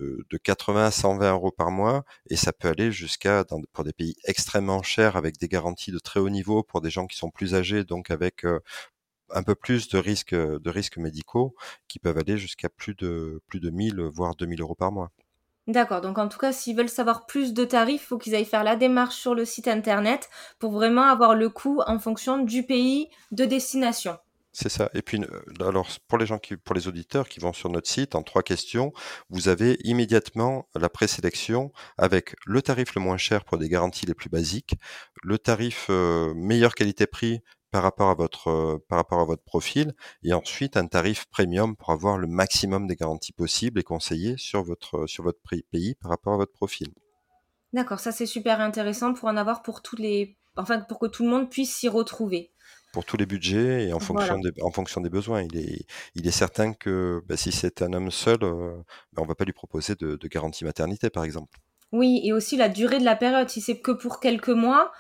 de, 0.01 0.27
de 0.29 0.37
80 0.37 0.87
à 0.87 0.91
120 0.91 1.33
euros 1.33 1.51
par 1.51 1.71
mois 1.71 2.05
et 2.31 2.37
ça 2.37 2.53
peut 2.53 2.69
aller 2.69 2.93
jusqu'à 2.93 3.45
pour 3.73 3.85
des 3.85 3.93
pays 3.93 4.15
extrêmement 4.25 4.83
chers 4.83 5.17
avec 5.17 5.39
des 5.39 5.49
garanties 5.49 5.93
de 5.93 5.99
très 5.99 6.21
haut 6.21 6.31
niveau 6.31 6.63
pour 6.63 6.81
des 6.81 6.91
gens 6.91 7.07
qui 7.07 7.17
sont 7.17 7.31
plus 7.31 7.55
âgés 7.55 7.85
donc 7.85 8.11
avec 8.11 8.45
euh, 8.45 8.61
un 9.31 9.43
peu 9.43 9.55
plus 9.55 9.89
de 9.89 9.99
risques 9.99 10.35
de 10.35 10.71
risques 10.71 10.99
médicaux 10.99 11.55
qui 11.89 11.99
peuvent 11.99 12.19
aller 12.19 12.39
jusqu'à 12.39 12.69
plus 12.69 12.95
de 12.95 13.41
plus 13.49 13.61
de 13.61 13.71
1000 13.71 14.01
voire 14.13 14.35
2000 14.37 14.61
euros 14.61 14.75
par 14.75 14.93
mois. 14.93 15.11
D'accord, 15.67 16.03
donc 16.03 16.19
en 16.19 16.29
tout 16.29 16.39
cas, 16.39 16.53
s'ils 16.53 16.77
veulent 16.77 16.91
savoir 16.91 17.25
plus 17.25 17.55
de 17.55 17.65
tarifs, 17.65 18.03
il 18.03 18.07
faut 18.07 18.19
qu'ils 18.19 18.35
aillent 18.35 18.45
faire 18.45 18.65
la 18.65 18.77
démarche 18.77 19.17
sur 19.17 19.35
le 19.35 19.47
site 19.47 19.67
internet 19.67 20.29
pour 20.59 20.73
vraiment 20.73 21.05
avoir 21.05 21.35
le 21.35 21.49
coût 21.49 21.81
en 21.87 21.99
fonction 21.99 22.37
du 22.39 22.65
pays 22.65 23.09
de 23.33 23.47
destination. 23.47 24.19
C'est 24.57 24.69
ça. 24.69 24.89
Et 24.95 25.03
puis, 25.03 25.21
alors, 25.59 25.89
pour 26.07 26.17
les 26.17 26.27
gens 26.27 26.39
qui, 26.39 26.57
pour 26.57 26.77
les 26.77 26.87
auditeurs 26.87 27.29
qui 27.29 27.41
vont 27.41 27.53
sur 27.53 27.69
notre 27.71 27.91
site, 27.91 28.15
en 28.15 28.23
trois 28.23 28.45
questions, 28.45 28.93
vous 29.29 29.49
avez 29.49 29.77
immédiatement 29.83 30.69
la 30.77 30.89
présélection 30.89 31.73
avec 31.99 32.37
le 32.47 32.63
tarif 32.63 32.95
le 32.95 33.01
moins 33.01 33.17
cher 33.17 33.45
pour 33.45 33.59
des 33.59 33.69
garanties 33.69 34.07
les 34.07 34.15
plus 34.15 34.31
basiques, 34.31 34.77
le 35.25 35.39
tarif 35.39 35.89
euh, 35.91 36.33
meilleure 36.37 36.77
qualité-prix 36.77 37.41
par 37.73 37.83
rapport 37.83 38.11
à 38.11 38.15
votre 38.15 38.47
euh, 38.47 38.79
par 38.89 38.99
rapport 38.99 39.19
à 39.19 39.25
votre 39.25 39.43
profil 39.43 39.93
et 40.23 40.33
ensuite 40.33 40.77
un 40.77 40.87
tarif 40.87 41.27
premium 41.27 41.75
pour 41.75 41.91
avoir 41.91 42.17
le 42.17 42.29
maximum 42.29 42.87
des 42.87 42.95
garanties 42.95 43.33
possibles 43.33 43.81
et 43.81 43.83
conseillées 43.83 44.37
sur 44.39 44.63
votre 44.63 45.09
sur 45.09 45.25
votre 45.25 45.41
pays 45.73 45.97
par 45.97 46.13
rapport 46.13 46.35
à 46.35 46.37
votre 46.37 46.53
profil. 46.53 46.95
D'accord, 47.73 47.99
ça 47.99 48.13
c'est 48.13 48.27
super 48.27 48.61
intéressant 48.61 49.15
pour 49.15 49.29
en 49.29 49.37
avoir 49.37 49.63
pour 49.63 49.83
tous 49.83 49.97
les 49.97 50.39
enfin 50.57 50.79
pour 50.79 51.01
que 51.01 51.07
tout 51.07 51.25
le 51.25 51.31
monde 51.31 51.51
puisse 51.51 51.75
s'y 51.75 51.89
retrouver 51.89 52.54
pour 52.95 53.05
tous 53.05 53.17
les 53.17 53.27
budgets 53.27 53.89
et 53.89 53.93
en 53.93 53.99
fonction, 53.99 54.39
des, 54.39 54.53
en 54.63 54.71
fonction 54.71 55.01
des 55.01 55.11
besoins. 55.11 55.43
Il 55.43 55.57
est, 55.57 55.85
il 56.15 56.29
est 56.29 56.31
certain 56.31 56.73
que 56.73 57.21
bah, 57.27 57.37
si 57.37 57.51
c'est 57.51 57.83
un 57.83 57.93
homme 57.93 58.13
seul, 58.13 58.39
euh, 58.43 58.77
bah, 59.13 59.21
on 59.23 59.27
va 59.27 59.35
pas 59.35 59.45
lui 59.45 59.53
proposer 59.53 59.97
de, 59.97 60.15
de, 60.15 60.29
garantie 60.29 60.65
maternité, 60.65 61.11
par 61.11 61.25
exemple. 61.25 61.59
Oui, 61.91 62.21
et 62.23 62.33
aussi 62.33 62.57
la 62.57 62.69
durée 62.69 63.01
de 63.01 63.05
la 63.05 63.17
période. 63.17 63.49
Si 63.49 63.61
c'est 63.61 63.81
que 63.81 63.91
pour 63.91 64.21
quelques 64.21 64.49
mois, 64.49 64.93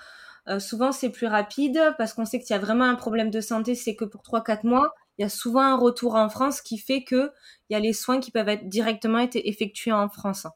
euh, 0.49 0.59
souvent 0.59 0.91
c'est 0.91 1.11
plus 1.11 1.29
rapide 1.29 1.81
parce 1.97 2.15
qu'on 2.15 2.25
sait 2.25 2.41
qu'il 2.41 2.51
y 2.51 2.59
a 2.59 2.61
vraiment 2.61 2.85
un 2.85 2.97
problème 2.97 3.31
de 3.31 3.41
santé, 3.41 3.77
c'est 3.77 3.95
que 3.95 4.05
pour 4.05 4.23
3-4 4.23 4.67
mois. 4.67 4.93
Il 5.17 5.23
y 5.23 5.25
a 5.25 5.29
souvent 5.29 5.63
un 5.63 5.77
retour 5.77 6.17
en 6.17 6.29
France 6.29 6.61
qui 6.61 6.77
fait 6.77 7.05
que 7.05 7.31
il 7.71 7.75
y 7.75 7.77
a 7.77 7.79
les 7.81 7.93
soins 7.93 8.19
qui 8.19 8.33
peuvent 8.33 8.49
être 8.49 8.69
directement 8.69 9.21
être 9.21 9.37
effectués 9.37 9.93
en 9.93 10.09
France. 10.09 10.49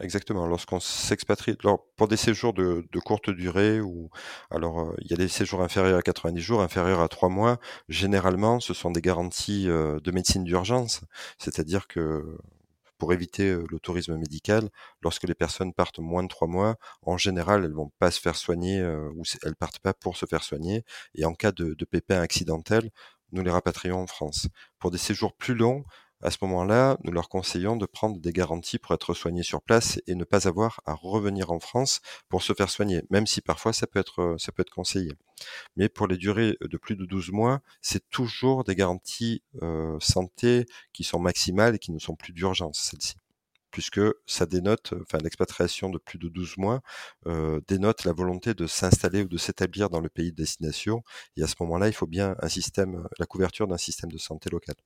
Exactement. 0.00 0.46
Lorsqu'on 0.46 0.80
s'expatrie, 0.80 1.56
pour 1.96 2.08
des 2.08 2.16
séjours 2.16 2.52
de, 2.52 2.84
courte 3.04 3.30
durée, 3.30 3.80
ou 3.80 4.10
alors 4.50 4.80
euh, 4.80 4.94
il 5.00 5.10
y 5.10 5.14
a 5.14 5.16
des 5.16 5.28
séjours 5.28 5.62
inférieurs 5.62 5.98
à 5.98 6.02
90 6.02 6.40
jours, 6.40 6.60
inférieurs 6.60 7.00
à 7.00 7.08
3 7.08 7.28
mois. 7.28 7.58
Généralement, 7.88 8.60
ce 8.60 8.74
sont 8.74 8.90
des 8.90 9.00
garanties 9.00 9.68
euh, 9.68 9.98
de 10.00 10.10
médecine 10.10 10.44
d'urgence, 10.44 11.02
c'est-à-dire 11.38 11.86
que 11.86 12.38
pour 12.98 13.12
éviter 13.12 13.50
euh, 13.50 13.64
le 13.70 13.78
tourisme 13.78 14.16
médical, 14.16 14.68
lorsque 15.02 15.24
les 15.24 15.34
personnes 15.34 15.72
partent 15.72 15.98
moins 15.98 16.22
de 16.22 16.28
3 16.28 16.48
mois, 16.48 16.76
en 17.02 17.16
général, 17.16 17.64
elles 17.64 17.72
vont 17.72 17.92
pas 17.98 18.10
se 18.10 18.20
faire 18.20 18.36
soigner 18.36 18.84
ou 19.14 19.22
elles 19.44 19.56
partent 19.56 19.78
pas 19.80 19.94
pour 19.94 20.16
se 20.16 20.26
faire 20.26 20.42
soigner. 20.42 20.84
Et 21.14 21.24
en 21.24 21.34
cas 21.34 21.52
de, 21.52 21.74
de 21.74 21.84
pépin 21.84 22.20
accidentel, 22.20 22.90
nous 23.32 23.42
les 23.42 23.50
rapatrions 23.50 24.00
en 24.00 24.06
France. 24.06 24.48
Pour 24.78 24.90
des 24.90 24.98
séjours 24.98 25.34
plus 25.34 25.54
longs, 25.54 25.84
à 26.22 26.30
ce 26.30 26.38
moment-là, 26.42 26.96
nous 27.04 27.12
leur 27.12 27.28
conseillons 27.28 27.76
de 27.76 27.86
prendre 27.86 28.18
des 28.18 28.32
garanties 28.32 28.78
pour 28.78 28.94
être 28.94 29.14
soignés 29.14 29.42
sur 29.42 29.62
place 29.62 30.00
et 30.06 30.14
ne 30.14 30.24
pas 30.24 30.48
avoir 30.48 30.80
à 30.86 30.94
revenir 30.94 31.50
en 31.50 31.60
France 31.60 32.00
pour 32.28 32.42
se 32.42 32.54
faire 32.54 32.70
soigner, 32.70 33.02
même 33.10 33.26
si 33.26 33.40
parfois 33.40 33.72
ça 33.72 33.86
peut 33.86 33.98
être, 34.00 34.36
conseillé. 34.72 35.12
Mais 35.76 35.88
pour 35.88 36.06
les 36.06 36.16
durées 36.16 36.56
de 36.60 36.76
plus 36.78 36.96
de 36.96 37.04
12 37.04 37.32
mois, 37.32 37.60
c'est 37.82 38.08
toujours 38.10 38.64
des 38.64 38.74
garanties 38.74 39.42
euh, 39.62 39.98
santé 40.00 40.66
qui 40.92 41.04
sont 41.04 41.18
maximales 41.18 41.74
et 41.74 41.78
qui 41.78 41.92
ne 41.92 41.98
sont 41.98 42.16
plus 42.16 42.32
d'urgence, 42.32 42.78
celles-ci 42.78 43.16
puisque 43.76 44.00
ça 44.24 44.46
dénote, 44.46 44.94
enfin 45.02 45.18
l'expatriation 45.18 45.90
de 45.90 45.98
plus 45.98 46.18
de 46.18 46.30
12 46.30 46.56
mois 46.56 46.80
euh, 47.26 47.60
dénote 47.68 48.04
la 48.04 48.14
volonté 48.14 48.54
de 48.54 48.66
s'installer 48.66 49.22
ou 49.24 49.28
de 49.28 49.36
s'établir 49.36 49.90
dans 49.90 50.00
le 50.00 50.08
pays 50.08 50.30
de 50.30 50.36
destination. 50.36 51.02
Et 51.36 51.42
à 51.42 51.46
ce 51.46 51.56
moment-là, 51.60 51.88
il 51.88 51.92
faut 51.92 52.06
bien 52.06 52.36
un 52.40 52.48
système, 52.48 53.06
la 53.18 53.26
couverture 53.26 53.66
d'un 53.68 53.76
système 53.76 54.10
de 54.10 54.16
santé 54.16 54.48
local. 54.48 54.76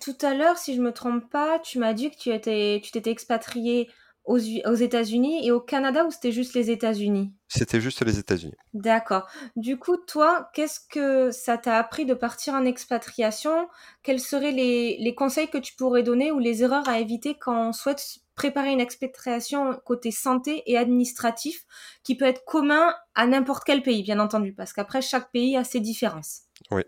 Tout 0.00 0.16
à 0.22 0.34
l'heure, 0.34 0.58
si 0.58 0.74
je 0.74 0.80
me 0.80 0.92
trompe 0.92 1.28
pas, 1.30 1.58
tu 1.60 1.78
m'as 1.78 1.92
dit 1.92 2.10
que 2.10 2.16
tu 2.16 2.30
étais, 2.30 2.80
tu 2.82 2.90
t'étais 2.90 3.10
expatrié 3.10 3.88
aux, 4.24 4.38
aux 4.38 4.74
États-Unis 4.74 5.46
et 5.46 5.52
au 5.52 5.60
Canada 5.60 6.04
ou 6.04 6.10
c'était 6.10 6.32
juste 6.32 6.54
les 6.54 6.70
États-Unis? 6.70 7.32
C'était 7.48 7.80
juste 7.80 8.04
les 8.04 8.18
États-Unis. 8.18 8.56
D'accord. 8.72 9.28
Du 9.54 9.78
coup, 9.78 9.96
toi, 9.96 10.48
qu'est-ce 10.54 10.80
que 10.80 11.30
ça 11.30 11.58
t'a 11.58 11.76
appris 11.76 12.06
de 12.06 12.14
partir 12.14 12.54
en 12.54 12.64
expatriation? 12.64 13.68
Quels 14.02 14.20
seraient 14.20 14.52
les, 14.52 14.96
les 14.98 15.14
conseils 15.14 15.48
que 15.48 15.58
tu 15.58 15.74
pourrais 15.76 16.02
donner 16.02 16.32
ou 16.32 16.38
les 16.38 16.62
erreurs 16.62 16.88
à 16.88 16.98
éviter 16.98 17.36
quand 17.38 17.68
on 17.68 17.72
souhaite 17.72 18.02
préparer 18.34 18.72
une 18.72 18.80
expatriation 18.80 19.78
côté 19.84 20.10
santé 20.10 20.62
et 20.66 20.76
administratif 20.76 21.64
qui 22.02 22.16
peut 22.16 22.24
être 22.24 22.44
commun 22.44 22.94
à 23.14 23.26
n'importe 23.26 23.62
quel 23.64 23.82
pays, 23.82 24.02
bien 24.02 24.18
entendu, 24.18 24.52
parce 24.52 24.72
qu'après, 24.72 25.02
chaque 25.02 25.30
pays 25.30 25.56
a 25.56 25.62
ses 25.62 25.80
différences? 25.80 26.42
Oui. 26.70 26.82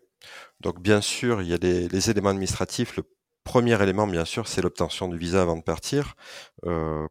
Donc 0.67 0.81
bien 0.81 1.01
sûr, 1.01 1.43
il 1.43 1.49
y 1.49 1.55
a 1.55 1.59
les, 1.59 2.11
éléments 2.11 2.31
administratifs. 2.31 2.97
Le 2.97 3.05
premier 3.45 3.81
élément, 3.81 4.09
bien 4.09 4.25
sûr, 4.25 4.49
c'est 4.49 4.63
l'obtention 4.63 5.07
du 5.07 5.17
visa 5.17 5.41
avant 5.41 5.57
de 5.57 5.63
partir. 5.63 6.17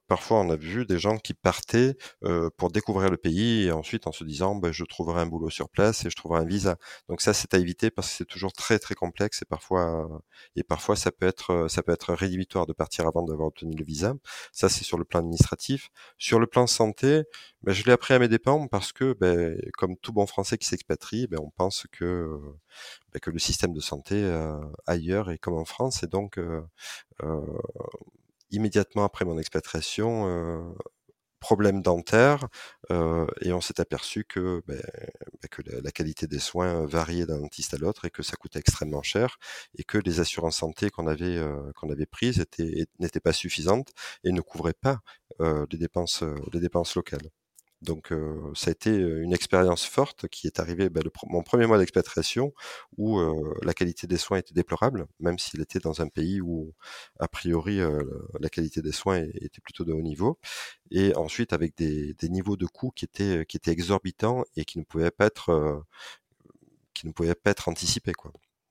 Parfois, 0.07 0.39
on 0.39 0.49
a 0.49 0.55
vu 0.55 0.85
des 0.85 0.99
gens 0.99 1.17
qui 1.17 1.33
partaient 1.33 1.95
euh, 2.23 2.49
pour 2.57 2.71
découvrir 2.71 3.09
le 3.09 3.17
pays 3.17 3.65
et 3.65 3.71
ensuite 3.71 4.07
en 4.07 4.11
se 4.11 4.23
disant, 4.23 4.55
ben, 4.55 4.71
je 4.71 4.83
trouverai 4.83 5.21
un 5.21 5.25
boulot 5.25 5.49
sur 5.49 5.69
place 5.69 6.05
et 6.05 6.09
je 6.09 6.15
trouverai 6.15 6.41
un 6.41 6.45
visa. 6.45 6.77
Donc 7.09 7.21
ça, 7.21 7.33
c'est 7.33 7.53
à 7.53 7.57
éviter 7.57 7.91
parce 7.91 8.09
que 8.09 8.15
c'est 8.17 8.25
toujours 8.25 8.53
très 8.53 8.79
très 8.79 8.95
complexe 8.95 9.41
et 9.41 9.45
parfois 9.45 10.07
et 10.55 10.63
parfois 10.63 10.95
ça 10.95 11.11
peut 11.11 11.27
être 11.27 11.67
ça 11.69 11.83
peut 11.83 11.91
être 11.91 12.13
rédhibitoire 12.13 12.65
de 12.65 12.73
partir 12.73 13.07
avant 13.07 13.23
d'avoir 13.23 13.47
obtenu 13.47 13.75
le 13.75 13.85
visa. 13.85 14.15
Ça, 14.51 14.69
c'est 14.69 14.83
sur 14.83 14.97
le 14.97 15.05
plan 15.05 15.19
administratif. 15.19 15.89
Sur 16.17 16.39
le 16.39 16.47
plan 16.47 16.67
santé, 16.67 17.23
ben, 17.63 17.73
je 17.73 17.83
l'ai 17.85 17.91
appris 17.91 18.13
à 18.13 18.19
mes 18.19 18.27
dépens 18.27 18.67
parce 18.67 18.93
que, 18.93 19.13
ben, 19.13 19.59
comme 19.77 19.97
tout 19.97 20.13
bon 20.13 20.27
Français 20.27 20.57
qui 20.57 20.67
s'expatrie, 20.67 21.27
ben, 21.27 21.39
on 21.41 21.49
pense 21.49 21.87
que 21.91 22.39
ben, 23.13 23.19
que 23.19 23.31
le 23.31 23.39
système 23.39 23.73
de 23.73 23.79
santé 23.79 24.15
euh, 24.23 24.57
ailleurs 24.85 25.31
est 25.31 25.37
comme 25.37 25.55
en 25.55 25.65
France 25.65 26.03
et 26.03 26.07
donc 26.07 26.37
euh, 26.37 26.61
euh, 27.23 27.41
immédiatement 28.55 29.05
après 29.05 29.25
mon 29.25 29.37
expatriation, 29.37 30.27
euh, 30.27 30.73
problème 31.45 31.83
dentaire, 31.83 32.47
euh, 32.91 33.27
et 33.41 33.53
on 33.53 33.61
s'est 33.61 33.79
aperçu 33.79 34.23
que, 34.25 34.63
ben, 34.67 34.81
ben, 35.41 35.81
la, 35.83 35.91
qualité 35.91 36.25
des 36.25 36.39
soins 36.39 36.87
variait 36.87 37.27
d'un 37.27 37.39
dentiste 37.39 37.75
à 37.75 37.77
l'autre 37.77 38.05
et 38.05 38.09
que 38.09 38.23
ça 38.23 38.35
coûtait 38.35 38.57
extrêmement 38.59 39.03
cher 39.03 39.37
et 39.77 39.83
que 39.83 39.99
les 39.99 40.19
assurances 40.19 40.57
santé 40.57 40.89
qu'on 40.89 41.05
avait 41.05 41.37
euh, 41.37 41.71
prises 42.11 42.43
n'étaient 42.99 43.19
pas 43.19 43.33
suffisantes 43.33 43.91
et 44.23 44.31
ne 44.31 44.41
couvraient 44.41 44.73
pas 44.73 45.01
euh, 45.41 45.67
les 45.71 45.77
dépenses 45.77 46.95
locales. 46.95 47.29
Donc 47.85 48.11
ça 48.55 48.69
a 48.69 48.71
été 48.71 48.95
une 48.95 49.33
expérience 49.33 49.85
forte 49.85 50.27
qui 50.27 50.47
est 50.47 50.59
arrivée 50.59 50.89
bah, 50.89 51.01
mon 51.27 51.43
premier 51.43 51.67
mois 51.67 51.77
d'expatriation 51.77 52.53
où 52.97 53.19
la 53.61 53.73
qualité 53.73 54.07
des 54.07 54.17
soins 54.17 54.39
était 54.39 54.53
déplorable, 54.53 55.07
même 55.19 55.39
s'il 55.39 55.61
était 55.61 55.79
dans 55.79 56.01
un 56.01 56.07
pays 56.07 56.41
où 56.41 56.73
a 57.19 57.27
priori 57.27 57.79
la 58.39 58.49
qualité 58.49 58.81
des 58.81 58.91
soins 58.91 59.23
était 59.35 59.61
plutôt 59.61 59.85
de 59.85 59.93
haut 59.93 60.01
niveau. 60.01 60.39
Et 60.91 61.15
ensuite 61.15 61.53
avec 61.53 61.77
des, 61.77 62.15
niveaux 62.23 62.57
de 62.57 62.65
coûts 62.65 62.91
qui 62.91 63.05
étaient 63.05 63.45
exorbitants 63.67 64.43
et 64.55 64.65
qui 64.65 64.79
ne 64.79 64.83
pouvaient 64.83 65.11
pas 65.11 65.27
être 65.27 65.83
anticipés. 67.67 68.13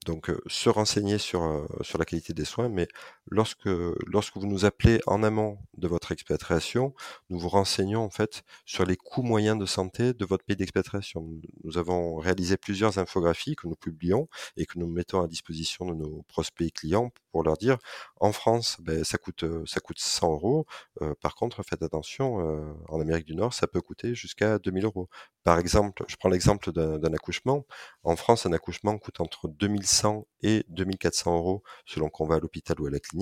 Donc 0.04 0.30
se 0.46 0.68
renseigner 0.68 1.18
sur 1.18 1.66
la 1.98 2.04
qualité 2.04 2.34
des 2.34 2.44
soins, 2.44 2.68
mais 2.68 2.88
lorsque, 3.26 3.68
lorsque 4.06 4.36
vous 4.36 4.46
nous 4.46 4.64
appelez 4.64 5.00
en 5.06 5.22
amont 5.22 5.58
de 5.76 5.88
votre 5.88 6.12
expatriation, 6.12 6.94
nous 7.30 7.38
vous 7.38 7.48
renseignons 7.48 8.02
en 8.02 8.10
fait 8.10 8.42
sur 8.64 8.84
les 8.84 8.96
coûts 8.96 9.22
moyens 9.22 9.58
de 9.58 9.66
santé 9.66 10.12
de 10.12 10.24
votre 10.24 10.44
pays 10.44 10.56
d'expatriation. 10.56 11.28
Nous 11.64 11.78
avons 11.78 12.16
réalisé 12.16 12.56
plusieurs 12.56 12.98
infographies 12.98 13.56
que 13.56 13.66
nous 13.66 13.76
publions 13.76 14.28
et 14.56 14.66
que 14.66 14.78
nous 14.78 14.86
mettons 14.86 15.22
à 15.22 15.28
disposition 15.28 15.86
de 15.86 15.94
nos 15.94 16.22
prospects 16.28 16.72
clients 16.72 17.10
pour 17.32 17.42
leur 17.42 17.56
dire 17.56 17.78
en 18.16 18.32
France, 18.32 18.76
ben, 18.80 19.04
ça 19.04 19.18
coûte 19.18 19.44
ça 19.66 19.80
coûte 19.80 19.98
100 19.98 20.32
euros. 20.32 20.66
Euh, 21.02 21.14
par 21.20 21.34
contre, 21.34 21.62
faites 21.62 21.82
attention, 21.82 22.40
euh, 22.40 22.72
en 22.88 23.00
Amérique 23.00 23.26
du 23.26 23.34
Nord, 23.34 23.54
ça 23.54 23.66
peut 23.66 23.80
coûter 23.80 24.14
jusqu'à 24.14 24.58
2000 24.58 24.84
euros. 24.84 25.08
Par 25.42 25.58
exemple, 25.58 26.04
je 26.08 26.16
prends 26.16 26.28
l'exemple 26.28 26.72
d'un 26.72 27.12
accouchement. 27.12 27.66
En 28.02 28.16
France, 28.16 28.46
un 28.46 28.52
accouchement 28.52 28.96
coûte 28.98 29.20
entre 29.20 29.48
2100 29.48 30.26
et 30.42 30.64
2400 30.68 31.36
euros 31.36 31.62
selon 31.86 32.08
qu'on 32.08 32.26
va 32.26 32.36
à 32.36 32.40
l'hôpital 32.40 32.80
ou 32.80 32.86
à 32.86 32.90
la 32.90 33.00
clinique, 33.00 33.13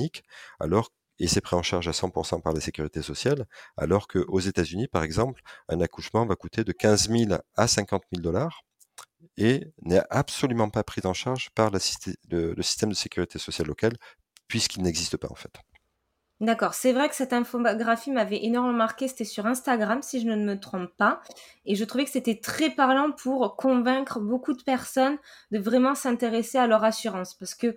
alors 0.60 0.90
et 1.18 1.28
c'est 1.28 1.40
pris 1.40 1.54
en 1.54 1.62
charge 1.62 1.86
à 1.86 1.92
100% 1.92 2.42
par 2.42 2.52
la 2.52 2.60
sécurité 2.60 3.00
sociale, 3.00 3.46
alors 3.76 4.08
qu'aux 4.08 4.40
États-Unis, 4.40 4.88
par 4.88 5.04
exemple, 5.04 5.40
un 5.68 5.80
accouchement 5.80 6.26
va 6.26 6.34
coûter 6.34 6.64
de 6.64 6.72
15 6.72 7.10
000 7.10 7.32
à 7.56 7.68
50 7.68 8.02
000 8.12 8.22
dollars 8.22 8.62
et 9.36 9.72
n'est 9.82 10.02
absolument 10.10 10.68
pas 10.68 10.82
pris 10.82 11.02
en 11.04 11.14
charge 11.14 11.50
par 11.50 11.70
le, 11.70 11.78
système 11.78 12.90
de 12.90 12.94
sécurité 12.94 13.38
sociale 13.38 13.68
local, 13.68 13.92
puisqu'il 14.48 14.82
n'existe 14.82 15.16
pas 15.16 15.28
en 15.30 15.36
fait. 15.36 15.52
D'accord, 16.40 16.74
c'est 16.74 16.92
vrai 16.92 17.08
que 17.08 17.14
cette 17.14 17.32
infographie 17.32 18.10
m'avait 18.10 18.42
énormément 18.42 18.76
marqué, 18.76 19.06
c'était 19.06 19.24
sur 19.24 19.46
Instagram 19.46 20.02
si 20.02 20.20
je 20.20 20.26
ne 20.26 20.34
me 20.34 20.58
trompe 20.58 20.90
pas, 20.96 21.22
et 21.66 21.76
je 21.76 21.84
trouvais 21.84 22.04
que 22.04 22.10
c'était 22.10 22.40
très 22.40 22.70
parlant 22.70 23.12
pour 23.12 23.54
convaincre 23.54 24.18
beaucoup 24.18 24.54
de 24.54 24.62
personnes 24.64 25.18
de 25.52 25.60
vraiment 25.60 25.94
s'intéresser 25.94 26.58
à 26.58 26.66
leur 26.66 26.82
assurance, 26.82 27.34
parce 27.34 27.54
que 27.54 27.76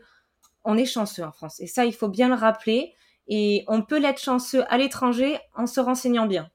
on 0.66 0.78
est 0.78 0.86
chanceux 0.86 1.24
en 1.24 1.32
France, 1.32 1.60
et 1.60 1.68
ça 1.68 1.86
il 1.86 1.94
faut 1.94 2.10
bien 2.10 2.28
le 2.28 2.36
rappeler, 2.36 2.94
et 3.28 3.64
on 3.68 3.82
peut 3.82 4.00
l'être 4.00 4.22
chanceux 4.22 4.64
à 4.72 4.78
l'étranger 4.78 5.40
en 5.56 5.68
se 5.68 5.80
renseignant 5.80 6.28
bien. 6.28 6.50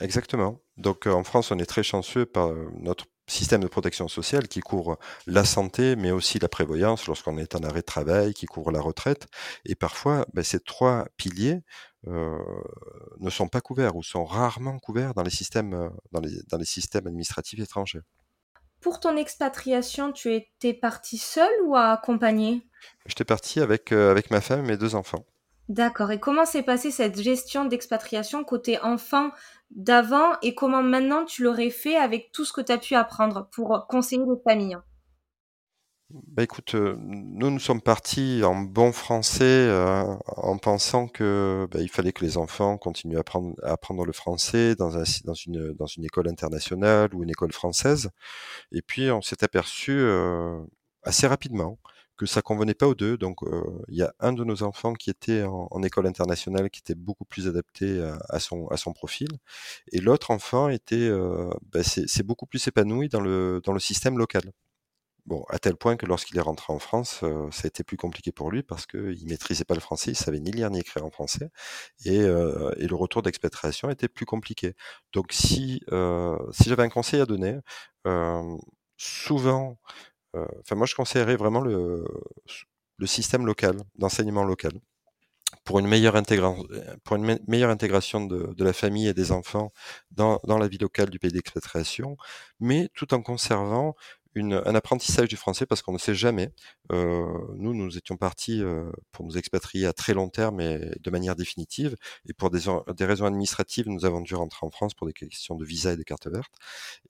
Exactement. 0.00 0.60
Donc 0.76 1.06
euh, 1.06 1.12
en 1.12 1.22
France, 1.22 1.50
on 1.50 1.58
est 1.58 1.66
très 1.66 1.84
chanceux 1.84 2.26
par 2.26 2.52
notre 2.80 3.06
système 3.26 3.62
de 3.62 3.68
protection 3.68 4.08
sociale 4.08 4.48
qui 4.48 4.60
couvre 4.60 4.98
la 5.26 5.44
santé, 5.44 5.96
mais 5.96 6.10
aussi 6.10 6.38
la 6.38 6.48
prévoyance 6.48 7.06
lorsqu'on 7.06 7.38
est 7.38 7.54
en 7.54 7.60
arrêt 7.60 7.80
de 7.80 7.86
travail, 7.86 8.34
qui 8.34 8.46
couvre 8.46 8.70
la 8.70 8.80
retraite. 8.80 9.26
Et 9.64 9.74
parfois, 9.74 10.26
ben, 10.34 10.44
ces 10.44 10.60
trois 10.60 11.06
piliers 11.16 11.60
euh, 12.06 12.38
ne 13.20 13.30
sont 13.30 13.48
pas 13.48 13.60
couverts 13.60 13.96
ou 13.96 14.02
sont 14.02 14.24
rarement 14.24 14.78
couverts 14.78 15.10
euh, 15.10 15.12
dans 15.14 16.58
les 16.58 16.64
systèmes 16.64 17.06
administratifs 17.06 17.60
étrangers. 17.60 18.02
Pour 18.84 19.00
ton 19.00 19.16
expatriation, 19.16 20.12
tu 20.12 20.34
étais 20.34 20.74
parti 20.74 21.16
seul 21.16 21.50
ou 21.64 21.74
accompagné 21.74 22.68
J'étais 23.06 23.24
parti 23.24 23.60
avec, 23.60 23.92
avec 23.92 24.30
ma 24.30 24.42
femme 24.42 24.60
et 24.60 24.68
mes 24.68 24.76
deux 24.76 24.94
enfants. 24.94 25.24
D'accord. 25.70 26.10
Et 26.10 26.20
comment 26.20 26.44
s'est 26.44 26.62
passée 26.62 26.90
cette 26.90 27.18
gestion 27.18 27.64
d'expatriation 27.64 28.44
côté 28.44 28.78
enfant 28.80 29.30
d'avant 29.70 30.32
et 30.42 30.54
comment 30.54 30.82
maintenant 30.82 31.24
tu 31.24 31.44
l'aurais 31.44 31.70
fait 31.70 31.96
avec 31.96 32.30
tout 32.30 32.44
ce 32.44 32.52
que 32.52 32.60
tu 32.60 32.72
as 32.72 32.76
pu 32.76 32.94
apprendre 32.94 33.48
pour 33.52 33.86
conseiller 33.88 34.20
les 34.22 34.42
familles? 34.44 34.76
Bah 36.10 36.42
écoute, 36.42 36.74
euh, 36.74 36.96
nous 36.98 37.50
nous 37.50 37.58
sommes 37.58 37.80
partis 37.80 38.42
en 38.44 38.54
bon 38.56 38.92
français 38.92 39.44
euh, 39.44 40.04
en 40.26 40.58
pensant 40.58 41.08
que 41.08 41.66
bah, 41.70 41.80
il 41.80 41.88
fallait 41.88 42.12
que 42.12 42.24
les 42.24 42.36
enfants 42.36 42.76
continuent 42.76 43.16
à 43.16 43.20
apprendre, 43.20 43.54
à 43.62 43.72
apprendre 43.72 44.04
le 44.04 44.12
français 44.12 44.74
dans, 44.76 44.98
un, 44.98 45.04
dans, 45.24 45.34
une, 45.34 45.72
dans 45.72 45.86
une 45.86 46.04
école 46.04 46.28
internationale 46.28 47.14
ou 47.14 47.22
une 47.22 47.30
école 47.30 47.52
française. 47.52 48.10
Et 48.72 48.82
puis 48.82 49.10
on 49.10 49.22
s'est 49.22 49.42
aperçu 49.44 49.92
euh, 49.92 50.60
assez 51.02 51.26
rapidement 51.26 51.78
que 52.16 52.26
ça 52.26 52.42
convenait 52.42 52.74
pas 52.74 52.86
aux 52.86 52.94
deux. 52.94 53.16
Donc, 53.18 53.40
il 53.88 53.96
y 53.96 54.02
a 54.02 54.14
un 54.20 54.32
de 54.32 54.44
nos 54.44 54.62
enfants 54.62 54.94
qui 54.94 55.10
était 55.10 55.42
en, 55.42 55.82
école 55.82 56.06
internationale, 56.06 56.70
qui 56.70 56.80
était 56.80 56.94
beaucoup 56.94 57.24
plus 57.24 57.48
adapté 57.48 58.00
à, 58.28 58.38
son, 58.38 58.68
à 58.68 58.76
son 58.76 58.92
profil, 58.92 59.28
et 59.90 60.00
l'autre 60.00 60.30
enfant 60.30 60.68
était, 60.68 61.10
bah, 61.72 61.82
c'est 61.82 62.22
beaucoup 62.22 62.46
plus 62.46 62.64
épanoui 62.68 63.08
dans 63.08 63.20
le, 63.20 63.60
dans 63.64 63.72
le 63.72 63.80
système 63.80 64.16
local. 64.16 64.52
Bon, 65.26 65.42
à 65.48 65.58
tel 65.58 65.76
point 65.76 65.96
que 65.96 66.04
lorsqu'il 66.06 66.36
est 66.36 66.42
rentré 66.42 66.72
en 66.72 66.78
France, 66.78 67.20
ça 67.50 67.64
a 67.64 67.66
été 67.66 67.82
plus 67.82 67.96
compliqué 67.96 68.30
pour 68.30 68.50
lui 68.50 68.62
parce 68.62 68.86
qu'il 68.86 69.26
maîtrisait 69.26 69.64
pas 69.64 69.74
le 69.74 69.80
français, 69.80 70.10
il 70.10 70.16
savait 70.16 70.38
ni 70.40 70.50
lire 70.52 70.68
ni 70.70 70.80
écrire 70.80 71.04
en 71.04 71.10
français, 71.10 71.50
et, 72.04 72.16
et 72.18 72.86
le 72.86 72.94
retour 72.94 73.22
d'expatriation 73.22 73.88
était 73.88 74.08
plus 74.08 74.26
compliqué. 74.26 74.74
Donc, 75.14 75.32
si, 75.32 75.80
si 76.52 76.68
j'avais 76.68 76.82
un 76.82 76.90
conseil 76.90 77.20
à 77.22 77.26
donner, 77.26 77.58
souvent, 78.96 79.78
euh, 80.36 80.46
enfin, 80.60 80.76
moi, 80.76 80.86
je 80.86 80.94
conseillerais 80.94 81.36
vraiment 81.36 81.60
le, 81.60 82.04
le 82.98 83.06
système 83.06 83.46
local, 83.46 83.76
d'enseignement 83.96 84.44
local 84.44 84.72
pour 85.64 85.78
une 85.78 85.86
meilleure, 85.88 86.20
pour 87.04 87.16
une 87.16 87.38
meilleure 87.48 87.70
intégration 87.70 88.26
de, 88.26 88.52
de, 88.54 88.64
la 88.64 88.72
famille 88.72 89.08
et 89.08 89.14
des 89.14 89.32
enfants 89.32 89.72
dans, 90.10 90.40
dans 90.44 90.58
la 90.58 90.68
vie 90.68 90.78
locale 90.78 91.10
du 91.10 91.18
pays 91.18 91.32
d'expatriation, 91.32 92.16
mais 92.60 92.90
tout 92.94 93.14
en 93.14 93.22
conservant 93.22 93.94
un 94.40 94.74
apprentissage 94.74 95.28
du 95.28 95.36
français 95.36 95.66
parce 95.66 95.82
qu'on 95.82 95.92
ne 95.92 95.98
sait 95.98 96.14
jamais. 96.14 96.52
Euh, 96.92 97.24
nous, 97.56 97.74
nous 97.74 97.96
étions 97.96 98.16
partis 98.16 98.62
euh, 98.62 98.90
pour 99.12 99.24
nous 99.24 99.38
expatrier 99.38 99.86
à 99.86 99.92
très 99.92 100.14
long 100.14 100.28
terme 100.28 100.60
et 100.60 100.92
de 101.00 101.10
manière 101.10 101.36
définitive. 101.36 101.96
Et 102.28 102.32
pour 102.32 102.50
des, 102.50 102.60
raisons 103.04 103.26
administratives, 103.26 103.88
nous 103.88 104.04
avons 104.04 104.20
dû 104.20 104.34
rentrer 104.34 104.66
en 104.66 104.70
France 104.70 104.94
pour 104.94 105.06
des 105.06 105.12
questions 105.12 105.54
de 105.54 105.64
visa 105.64 105.92
et 105.92 105.96
de 105.96 106.02
carte 106.02 106.26
verte. 106.26 106.52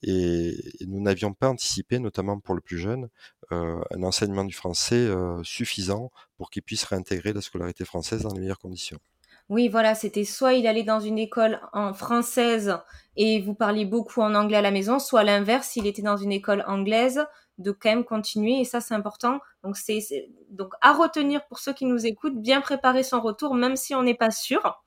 Et, 0.03 0.55
nous 0.87 1.01
n'avions 1.01 1.33
pas 1.33 1.49
anticipé, 1.49 1.99
notamment 1.99 2.39
pour 2.39 2.55
le 2.55 2.61
plus 2.61 2.77
jeune, 2.77 3.09
euh, 3.51 3.81
un 3.91 4.03
enseignement 4.03 4.45
du 4.45 4.53
français 4.53 5.09
suffisant 5.43 6.11
pour 6.37 6.49
qu'il 6.49 6.63
puisse 6.63 6.83
réintégrer 6.83 7.33
la 7.33 7.41
scolarité 7.41 7.85
française 7.85 8.21
dans 8.21 8.33
les 8.33 8.39
meilleures 8.39 8.59
conditions. 8.59 8.99
Oui, 9.49 9.67
voilà, 9.67 9.93
c'était 9.93 10.23
soit 10.23 10.53
il 10.53 10.65
allait 10.65 10.83
dans 10.83 10.99
une 10.99 11.19
école 11.19 11.59
en 11.71 11.93
française 11.93 12.77
et 13.15 13.41
vous 13.41 13.53
parliez 13.53 13.85
beaucoup 13.85 14.21
en 14.21 14.33
anglais 14.33 14.57
à 14.57 14.61
la 14.61 14.71
maison, 14.71 14.97
soit 14.97 15.23
l'inverse, 15.23 15.67
s'il 15.67 15.85
était 15.85 16.01
dans 16.01 16.17
une 16.17 16.31
école 16.31 16.63
anglaise, 16.67 17.25
de 17.59 17.71
quand 17.71 17.89
même 17.89 18.03
continuer 18.03 18.59
et 18.59 18.65
ça 18.65 18.81
c'est 18.81 18.95
important. 18.95 19.39
Donc 19.63 19.77
c'est 19.77 20.29
donc 20.49 20.73
à 20.81 20.93
retenir 20.93 21.45
pour 21.45 21.59
ceux 21.59 21.73
qui 21.73 21.85
nous 21.85 22.07
écoutent, 22.07 22.41
bien 22.41 22.59
préparer 22.59 23.03
son 23.03 23.21
retour 23.21 23.53
même 23.53 23.75
si 23.75 23.93
on 23.93 24.01
n'est 24.01 24.15
pas 24.15 24.31
sûr 24.31 24.83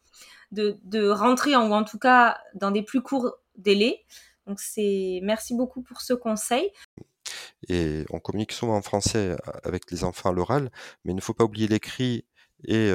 de, 0.51 0.79
de 0.83 1.09
rentrer 1.09 1.55
en, 1.55 1.71
ou 1.71 1.75
en 1.75 1.85
tout 1.85 1.99
cas 1.99 2.39
dans 2.55 2.73
des 2.73 2.83
plus 2.83 3.01
courts 3.01 3.37
délais. 3.57 4.05
Donc 4.47 4.61
c'est 4.61 5.21
merci 5.23 5.55
beaucoup 5.55 5.83
pour 5.83 6.01
ce 6.01 6.15
conseil. 6.15 6.73
Et 7.69 8.05
on 8.11 8.19
communique 8.19 8.53
souvent 8.53 8.77
en 8.77 8.83
français 8.83 9.37
avec 9.63 9.91
les 9.91 10.05
enfants 10.05 10.31
à 10.31 10.33
l'oral, 10.33 10.71
mais 11.05 11.13
il 11.13 11.17
ne 11.17 11.21
faut 11.21 11.35
pas 11.35 11.45
oublier 11.45 11.69
l'écrit 11.69 12.25
et 12.65 12.91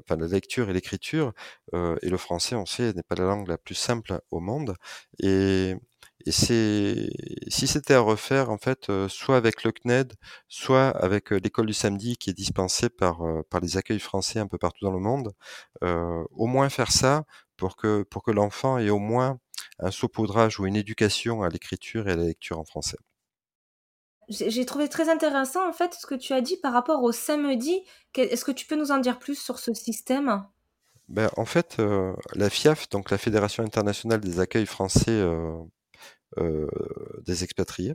enfin 0.00 0.16
la 0.16 0.26
lecture 0.26 0.70
et 0.70 0.72
l'écriture 0.72 1.32
et 1.72 2.08
le 2.08 2.16
français 2.16 2.54
on 2.54 2.66
sait 2.66 2.92
n'est 2.92 3.02
pas 3.02 3.14
la 3.16 3.24
langue 3.24 3.48
la 3.48 3.58
plus 3.58 3.74
simple 3.74 4.20
au 4.30 4.40
monde 4.40 4.74
et, 5.20 5.74
et 6.26 6.32
c'est 6.32 7.10
si 7.48 7.66
c'était 7.66 7.94
à 7.94 8.00
refaire 8.00 8.50
en 8.50 8.58
fait 8.58 8.90
soit 9.08 9.36
avec 9.36 9.64
le 9.64 9.72
CNED 9.72 10.12
soit 10.48 10.88
avec 10.90 11.30
l'école 11.30 11.66
du 11.66 11.74
samedi 11.74 12.16
qui 12.16 12.30
est 12.30 12.34
dispensée 12.34 12.88
par 12.90 13.22
par 13.50 13.60
les 13.60 13.76
accueils 13.76 14.00
français 14.00 14.38
un 14.38 14.46
peu 14.46 14.58
partout 14.58 14.84
dans 14.84 14.92
le 14.92 15.00
monde 15.00 15.32
au 15.82 16.46
moins 16.46 16.68
faire 16.68 16.92
ça 16.92 17.24
pour 17.56 17.76
que 17.76 18.02
pour 18.04 18.22
que 18.22 18.30
l'enfant 18.30 18.78
ait 18.78 18.90
au 18.90 18.98
moins 18.98 19.38
un 19.78 19.90
saupoudrage 19.90 20.58
ou 20.60 20.66
une 20.66 20.76
éducation 20.76 21.42
à 21.42 21.48
l'écriture 21.48 22.08
et 22.08 22.12
à 22.12 22.16
la 22.16 22.24
lecture 22.24 22.58
en 22.58 22.64
français. 22.64 22.98
J'ai 24.28 24.64
trouvé 24.64 24.88
très 24.88 25.08
intéressant 25.08 25.68
en 25.68 25.72
fait 25.72 25.94
ce 25.94 26.06
que 26.06 26.14
tu 26.14 26.32
as 26.32 26.40
dit 26.40 26.56
par 26.56 26.72
rapport 26.72 27.02
au 27.02 27.12
samedi. 27.12 27.82
Est-ce 28.14 28.44
que 28.44 28.52
tu 28.52 28.66
peux 28.66 28.76
nous 28.76 28.90
en 28.92 28.98
dire 28.98 29.18
plus 29.18 29.34
sur 29.34 29.58
ce 29.58 29.74
système? 29.74 30.44
Ben, 31.08 31.28
En 31.36 31.44
fait, 31.44 31.76
euh, 31.80 32.14
la 32.34 32.48
FIAF, 32.48 32.88
donc 32.88 33.10
la 33.10 33.18
Fédération 33.18 33.64
internationale 33.64 34.20
des 34.20 34.40
accueils 34.40 34.66
français 34.66 35.10
euh, 35.10 35.58
euh, 36.38 36.68
des 37.24 37.44
expatriés, 37.44 37.94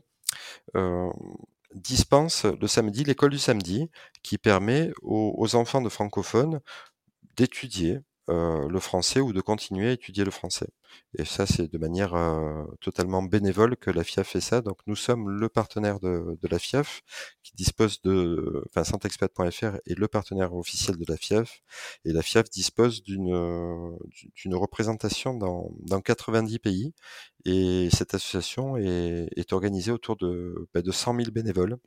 dispense 1.73 2.45
le 2.45 2.67
samedi 2.67 3.03
l'école 3.03 3.31
du 3.31 3.39
samedi 3.39 3.89
qui 4.23 4.37
permet 4.37 4.91
aux 5.01 5.55
enfants 5.55 5.81
de 5.81 5.89
francophones 5.89 6.61
d'étudier 7.35 7.99
euh, 8.29 8.67
le 8.67 8.79
français 8.79 9.19
ou 9.21 9.33
de 9.33 9.41
continuer 9.41 9.89
à 9.89 9.91
étudier 9.91 10.23
le 10.25 10.31
français. 10.31 10.67
Et 11.17 11.25
ça, 11.25 11.45
c'est 11.45 11.71
de 11.71 11.77
manière 11.77 12.13
euh, 12.15 12.63
totalement 12.81 13.23
bénévole 13.23 13.77
que 13.77 13.89
la 13.89 14.03
FIAF 14.03 14.27
fait 14.27 14.41
ça. 14.41 14.61
Donc, 14.61 14.79
nous 14.87 14.95
sommes 14.95 15.29
le 15.29 15.49
partenaire 15.49 15.99
de, 15.99 16.37
de 16.41 16.47
la 16.49 16.59
FIAF 16.59 17.01
qui 17.43 17.53
dispose 17.55 18.01
de, 18.01 18.63
enfin, 18.69 18.83
santexpat.fr 18.83 19.77
est 19.85 19.97
le 19.97 20.07
partenaire 20.07 20.53
officiel 20.53 20.97
de 20.97 21.05
la 21.07 21.17
FIAF. 21.17 21.61
Et 22.05 22.13
la 22.13 22.21
FIAF 22.21 22.49
dispose 22.49 23.03
d'une 23.03 23.97
d'une 24.35 24.55
représentation 24.55 25.33
dans, 25.33 25.71
dans 25.79 26.01
90 26.01 26.59
pays. 26.59 26.93
Et 27.45 27.89
cette 27.91 28.13
association 28.13 28.77
est, 28.77 29.29
est 29.35 29.53
organisée 29.53 29.91
autour 29.91 30.17
de, 30.17 30.69
bah, 30.73 30.81
de 30.81 30.91
100 30.91 31.15
000 31.15 31.31
bénévoles 31.31 31.77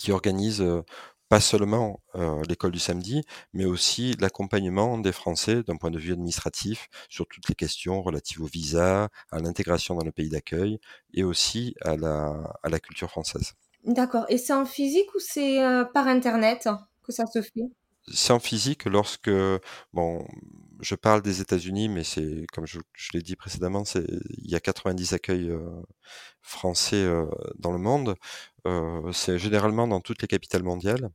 qui 0.00 0.12
organisent 0.12 0.62
euh, 0.62 0.82
pas 1.30 1.40
seulement 1.40 2.00
euh, 2.16 2.42
l'école 2.48 2.72
du 2.72 2.80
samedi, 2.80 3.22
mais 3.52 3.64
aussi 3.64 4.16
l'accompagnement 4.18 4.98
des 4.98 5.12
Français 5.12 5.62
d'un 5.62 5.76
point 5.76 5.92
de 5.92 5.98
vue 5.98 6.12
administratif 6.12 6.88
sur 7.08 7.26
toutes 7.28 7.48
les 7.48 7.54
questions 7.54 8.02
relatives 8.02 8.42
au 8.42 8.46
visa, 8.46 9.08
à 9.30 9.38
l'intégration 9.38 9.94
dans 9.94 10.04
le 10.04 10.10
pays 10.10 10.28
d'accueil 10.28 10.80
et 11.14 11.22
aussi 11.22 11.76
à 11.82 11.96
la, 11.96 12.52
à 12.64 12.68
la 12.68 12.80
culture 12.80 13.08
française. 13.08 13.52
D'accord. 13.84 14.26
Et 14.28 14.38
c'est 14.38 14.52
en 14.52 14.66
physique 14.66 15.14
ou 15.14 15.20
c'est 15.20 15.62
euh, 15.62 15.84
par 15.84 16.08
Internet 16.08 16.68
que 17.04 17.12
ça 17.12 17.26
se 17.26 17.40
fait? 17.40 17.70
C'est 18.12 18.32
en 18.32 18.40
physique 18.40 18.86
lorsque, 18.86 19.30
bon, 19.92 20.26
je 20.80 20.94
parle 20.94 21.22
des 21.22 21.40
États-Unis, 21.40 21.88
mais 21.88 22.04
c'est 22.04 22.46
comme 22.52 22.66
je, 22.66 22.78
l'ai 23.14 23.22
dit 23.22 23.36
précédemment, 23.36 23.84
c'est 23.84 24.04
il 24.38 24.50
y 24.50 24.54
a 24.54 24.60
90 24.60 25.12
accueils 25.12 25.50
euh, 25.50 25.60
français 26.42 26.96
euh, 26.96 27.26
dans 27.58 27.72
le 27.72 27.78
monde. 27.78 28.16
C'est 29.12 29.38
généralement 29.38 29.86
dans 29.88 30.00
toutes 30.00 30.22
les 30.22 30.28
capitales 30.28 30.62
mondiales, 30.62 31.10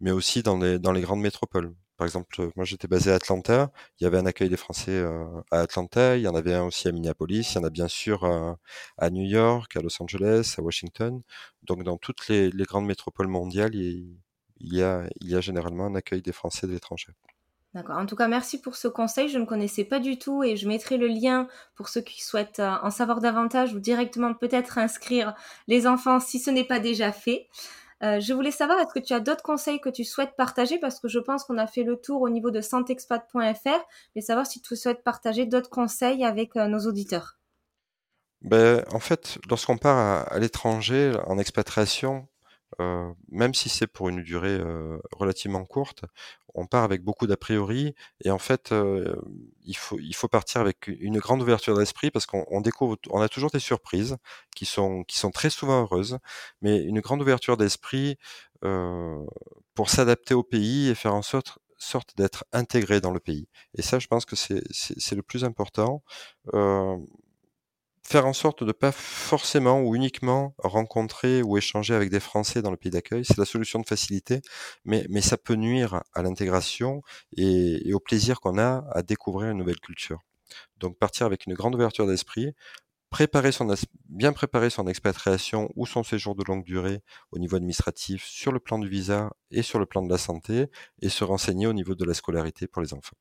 mais 0.00 0.10
aussi 0.10 0.42
dans 0.42 0.58
les 0.58 1.00
grandes 1.00 1.20
métropoles. 1.20 1.74
Par 1.96 2.06
exemple, 2.06 2.50
moi 2.54 2.64
j'étais 2.64 2.86
basé 2.88 3.10
à 3.10 3.16
Atlanta, 3.16 3.72
il 3.98 4.04
y 4.04 4.06
avait 4.06 4.18
un 4.18 4.26
accueil 4.26 4.48
des 4.48 4.56
Français 4.56 5.04
à 5.50 5.60
Atlanta, 5.60 6.16
il 6.16 6.22
y 6.22 6.28
en 6.28 6.34
avait 6.36 6.54
un 6.54 6.64
aussi 6.64 6.86
à 6.88 6.92
Minneapolis, 6.92 7.52
il 7.52 7.56
y 7.56 7.58
en 7.58 7.64
a 7.64 7.70
bien 7.70 7.88
sûr 7.88 8.24
à, 8.24 9.10
New 9.10 9.24
York, 9.24 9.76
à 9.76 9.80
Los 9.80 10.00
Angeles, 10.00 10.54
à 10.58 10.62
Washington. 10.62 11.22
Donc 11.64 11.82
dans 11.82 11.96
toutes 11.98 12.28
les, 12.28 12.50
grandes 12.52 12.86
métropoles 12.86 13.28
mondiales, 13.28 13.74
il, 13.74 14.16
il 14.60 14.74
y 14.74 14.82
a, 14.82 15.08
il 15.20 15.28
y 15.28 15.34
a 15.36 15.40
généralement 15.40 15.86
un 15.86 15.94
accueil 15.94 16.22
des 16.22 16.32
Français 16.32 16.66
de 16.66 16.72
l'étranger. 16.72 17.12
D'accord. 17.74 17.98
En 17.98 18.06
tout 18.06 18.16
cas, 18.16 18.28
merci 18.28 18.60
pour 18.60 18.76
ce 18.76 18.88
conseil. 18.88 19.28
Je 19.28 19.38
ne 19.38 19.44
connaissais 19.44 19.84
pas 19.84 20.00
du 20.00 20.18
tout 20.18 20.42
et 20.42 20.56
je 20.56 20.66
mettrai 20.66 20.96
le 20.96 21.06
lien 21.06 21.48
pour 21.74 21.90
ceux 21.90 22.00
qui 22.00 22.22
souhaitent 22.22 22.60
euh, 22.60 22.76
en 22.82 22.90
savoir 22.90 23.20
davantage 23.20 23.74
ou 23.74 23.78
directement 23.78 24.32
peut-être 24.32 24.78
inscrire 24.78 25.34
les 25.66 25.86
enfants 25.86 26.18
si 26.18 26.38
ce 26.38 26.50
n'est 26.50 26.64
pas 26.64 26.80
déjà 26.80 27.12
fait. 27.12 27.46
Euh, 28.02 28.20
je 28.20 28.32
voulais 28.32 28.52
savoir, 28.52 28.78
est-ce 28.78 28.94
que 28.94 29.04
tu 29.04 29.12
as 29.12 29.20
d'autres 29.20 29.42
conseils 29.42 29.80
que 29.80 29.90
tu 29.90 30.04
souhaites 30.04 30.34
partager? 30.36 30.78
Parce 30.78 30.98
que 30.98 31.08
je 31.08 31.18
pense 31.18 31.44
qu'on 31.44 31.58
a 31.58 31.66
fait 31.66 31.82
le 31.82 31.96
tour 31.96 32.22
au 32.22 32.30
niveau 32.30 32.50
de 32.50 32.60
santexpat.fr, 32.60 33.84
mais 34.14 34.22
savoir 34.22 34.46
si 34.46 34.62
tu 34.62 34.74
souhaites 34.76 35.02
partager 35.02 35.46
d'autres 35.46 35.70
conseils 35.70 36.24
avec 36.24 36.56
euh, 36.56 36.68
nos 36.68 36.86
auditeurs. 36.86 37.38
Ben, 38.40 38.84
en 38.92 39.00
fait, 39.00 39.38
lorsqu'on 39.50 39.76
part 39.76 40.32
à 40.32 40.38
l'étranger 40.38 41.12
en 41.26 41.38
expatriation, 41.38 42.28
euh, 42.80 43.12
même 43.30 43.54
si 43.54 43.68
c'est 43.68 43.86
pour 43.86 44.08
une 44.08 44.22
durée 44.22 44.58
euh, 44.58 44.98
relativement 45.12 45.64
courte, 45.64 46.04
on 46.54 46.66
part 46.66 46.84
avec 46.84 47.02
beaucoup 47.02 47.26
d'a 47.26 47.36
priori 47.36 47.94
et 48.24 48.30
en 48.30 48.38
fait, 48.38 48.72
euh, 48.72 49.16
il 49.64 49.76
faut 49.76 49.98
il 49.98 50.14
faut 50.14 50.28
partir 50.28 50.60
avec 50.60 50.88
une 50.88 51.18
grande 51.18 51.42
ouverture 51.42 51.76
d'esprit 51.76 52.10
parce 52.10 52.26
qu'on 52.26 52.60
découvre 52.60 52.96
on 53.10 53.20
a 53.20 53.28
toujours 53.28 53.50
des 53.50 53.60
surprises 53.60 54.16
qui 54.56 54.64
sont 54.66 55.04
qui 55.04 55.18
sont 55.18 55.30
très 55.30 55.50
souvent 55.50 55.82
heureuses, 55.82 56.18
mais 56.62 56.78
une 56.82 57.00
grande 57.00 57.22
ouverture 57.22 57.56
d'esprit, 57.56 58.18
pour 59.74 59.88
s'adapter 59.90 60.34
au 60.34 60.42
pays 60.42 60.88
et 60.88 60.94
faire 60.94 61.14
en 61.14 61.22
sorte 61.22 61.58
sorte 61.78 62.16
d'être 62.16 62.44
intégré 62.52 63.00
dans 63.00 63.12
le 63.12 63.20
pays. 63.20 63.48
Et 63.76 63.82
ça, 63.82 63.98
je 64.00 64.08
pense 64.08 64.24
que 64.24 64.36
c'est 64.36 64.62
c'est 64.72 65.14
le 65.14 65.22
plus 65.22 65.44
important, 65.44 66.02
faire 68.08 68.26
en 68.26 68.32
sorte 68.32 68.62
de 68.62 68.68
ne 68.68 68.72
pas 68.72 68.90
forcément 68.90 69.82
ou 69.82 69.94
uniquement 69.94 70.54
rencontrer 70.58 71.42
ou 71.42 71.58
échanger 71.58 71.94
avec 71.94 72.08
des 72.08 72.20
Français 72.20 72.62
dans 72.62 72.70
le 72.70 72.78
pays 72.78 72.90
d'accueil, 72.90 73.22
c'est 73.22 73.36
la 73.36 73.44
solution 73.44 73.80
de 73.80 73.86
facilité, 73.86 74.40
mais, 74.86 75.04
mais 75.10 75.20
ça 75.20 75.36
peut 75.36 75.56
nuire 75.56 76.02
à 76.14 76.22
l'intégration 76.22 77.02
et, 77.36 77.92
au 77.92 78.00
plaisir 78.00 78.40
qu'on 78.40 78.58
a 78.58 78.86
à 78.92 79.02
découvrir 79.02 79.50
une 79.50 79.58
nouvelle 79.58 79.80
culture. 79.80 80.20
Donc 80.78 80.98
partir 80.98 81.26
avec 81.26 81.44
une 81.44 81.52
grande 81.52 81.74
ouverture 81.74 82.06
d'esprit, 82.06 82.54
préparer 83.10 83.52
son 83.52 83.74
bien 84.08 84.32
préparer 84.32 84.70
son 84.70 84.86
expatriation 84.86 85.70
ou 85.76 85.84
son 85.84 86.02
séjour 86.02 86.34
de 86.34 86.44
longue 86.44 86.64
durée 86.64 87.02
au 87.30 87.38
niveau 87.38 87.56
administratif 87.56 88.24
sur 88.24 88.52
le 88.52 88.58
plan 88.58 88.78
du 88.78 88.88
visa 88.88 89.30
et 89.50 89.62
sur 89.62 89.78
le 89.78 89.84
plan 89.84 90.02
de 90.02 90.10
la 90.10 90.18
santé 90.18 90.68
et 91.02 91.10
se 91.10 91.24
renseigner 91.24 91.66
au 91.66 91.74
niveau 91.74 91.94
de 91.94 92.04
la 92.06 92.14
scolarité 92.14 92.66
pour 92.66 92.80
les 92.80 92.94
enfants. 92.94 93.16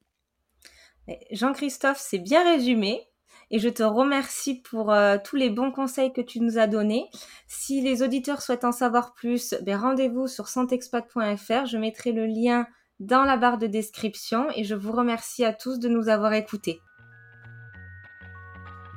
Jean-Christophe, 1.31 1.99
c'est 1.99 2.19
bien 2.19 2.43
résumé 2.43 3.09
et 3.51 3.59
je 3.59 3.69
te 3.69 3.83
remercie 3.83 4.61
pour 4.61 4.91
euh, 4.91 5.17
tous 5.23 5.35
les 5.35 5.49
bons 5.49 5.71
conseils 5.71 6.11
que 6.13 6.21
tu 6.21 6.39
nous 6.39 6.57
as 6.57 6.67
donnés. 6.67 7.05
Si 7.47 7.81
les 7.81 8.03
auditeurs 8.03 8.41
souhaitent 8.41 8.65
en 8.65 8.71
savoir 8.71 9.13
plus, 9.13 9.55
ben 9.63 9.77
rendez-vous 9.77 10.27
sur 10.27 10.47
santexpat.fr. 10.47 11.65
Je 11.65 11.77
mettrai 11.77 12.11
le 12.11 12.25
lien 12.25 12.67
dans 12.99 13.23
la 13.23 13.37
barre 13.37 13.57
de 13.57 13.67
description 13.67 14.47
et 14.55 14.63
je 14.63 14.75
vous 14.75 14.91
remercie 14.91 15.45
à 15.45 15.53
tous 15.53 15.79
de 15.79 15.87
nous 15.87 16.09
avoir 16.09 16.33
écoutés. 16.33 16.81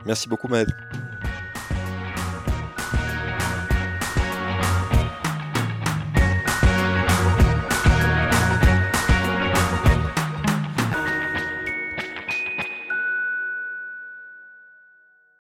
Merci 0.07 0.29
beaucoup 0.29 0.49
Maëlle. 0.49 1.10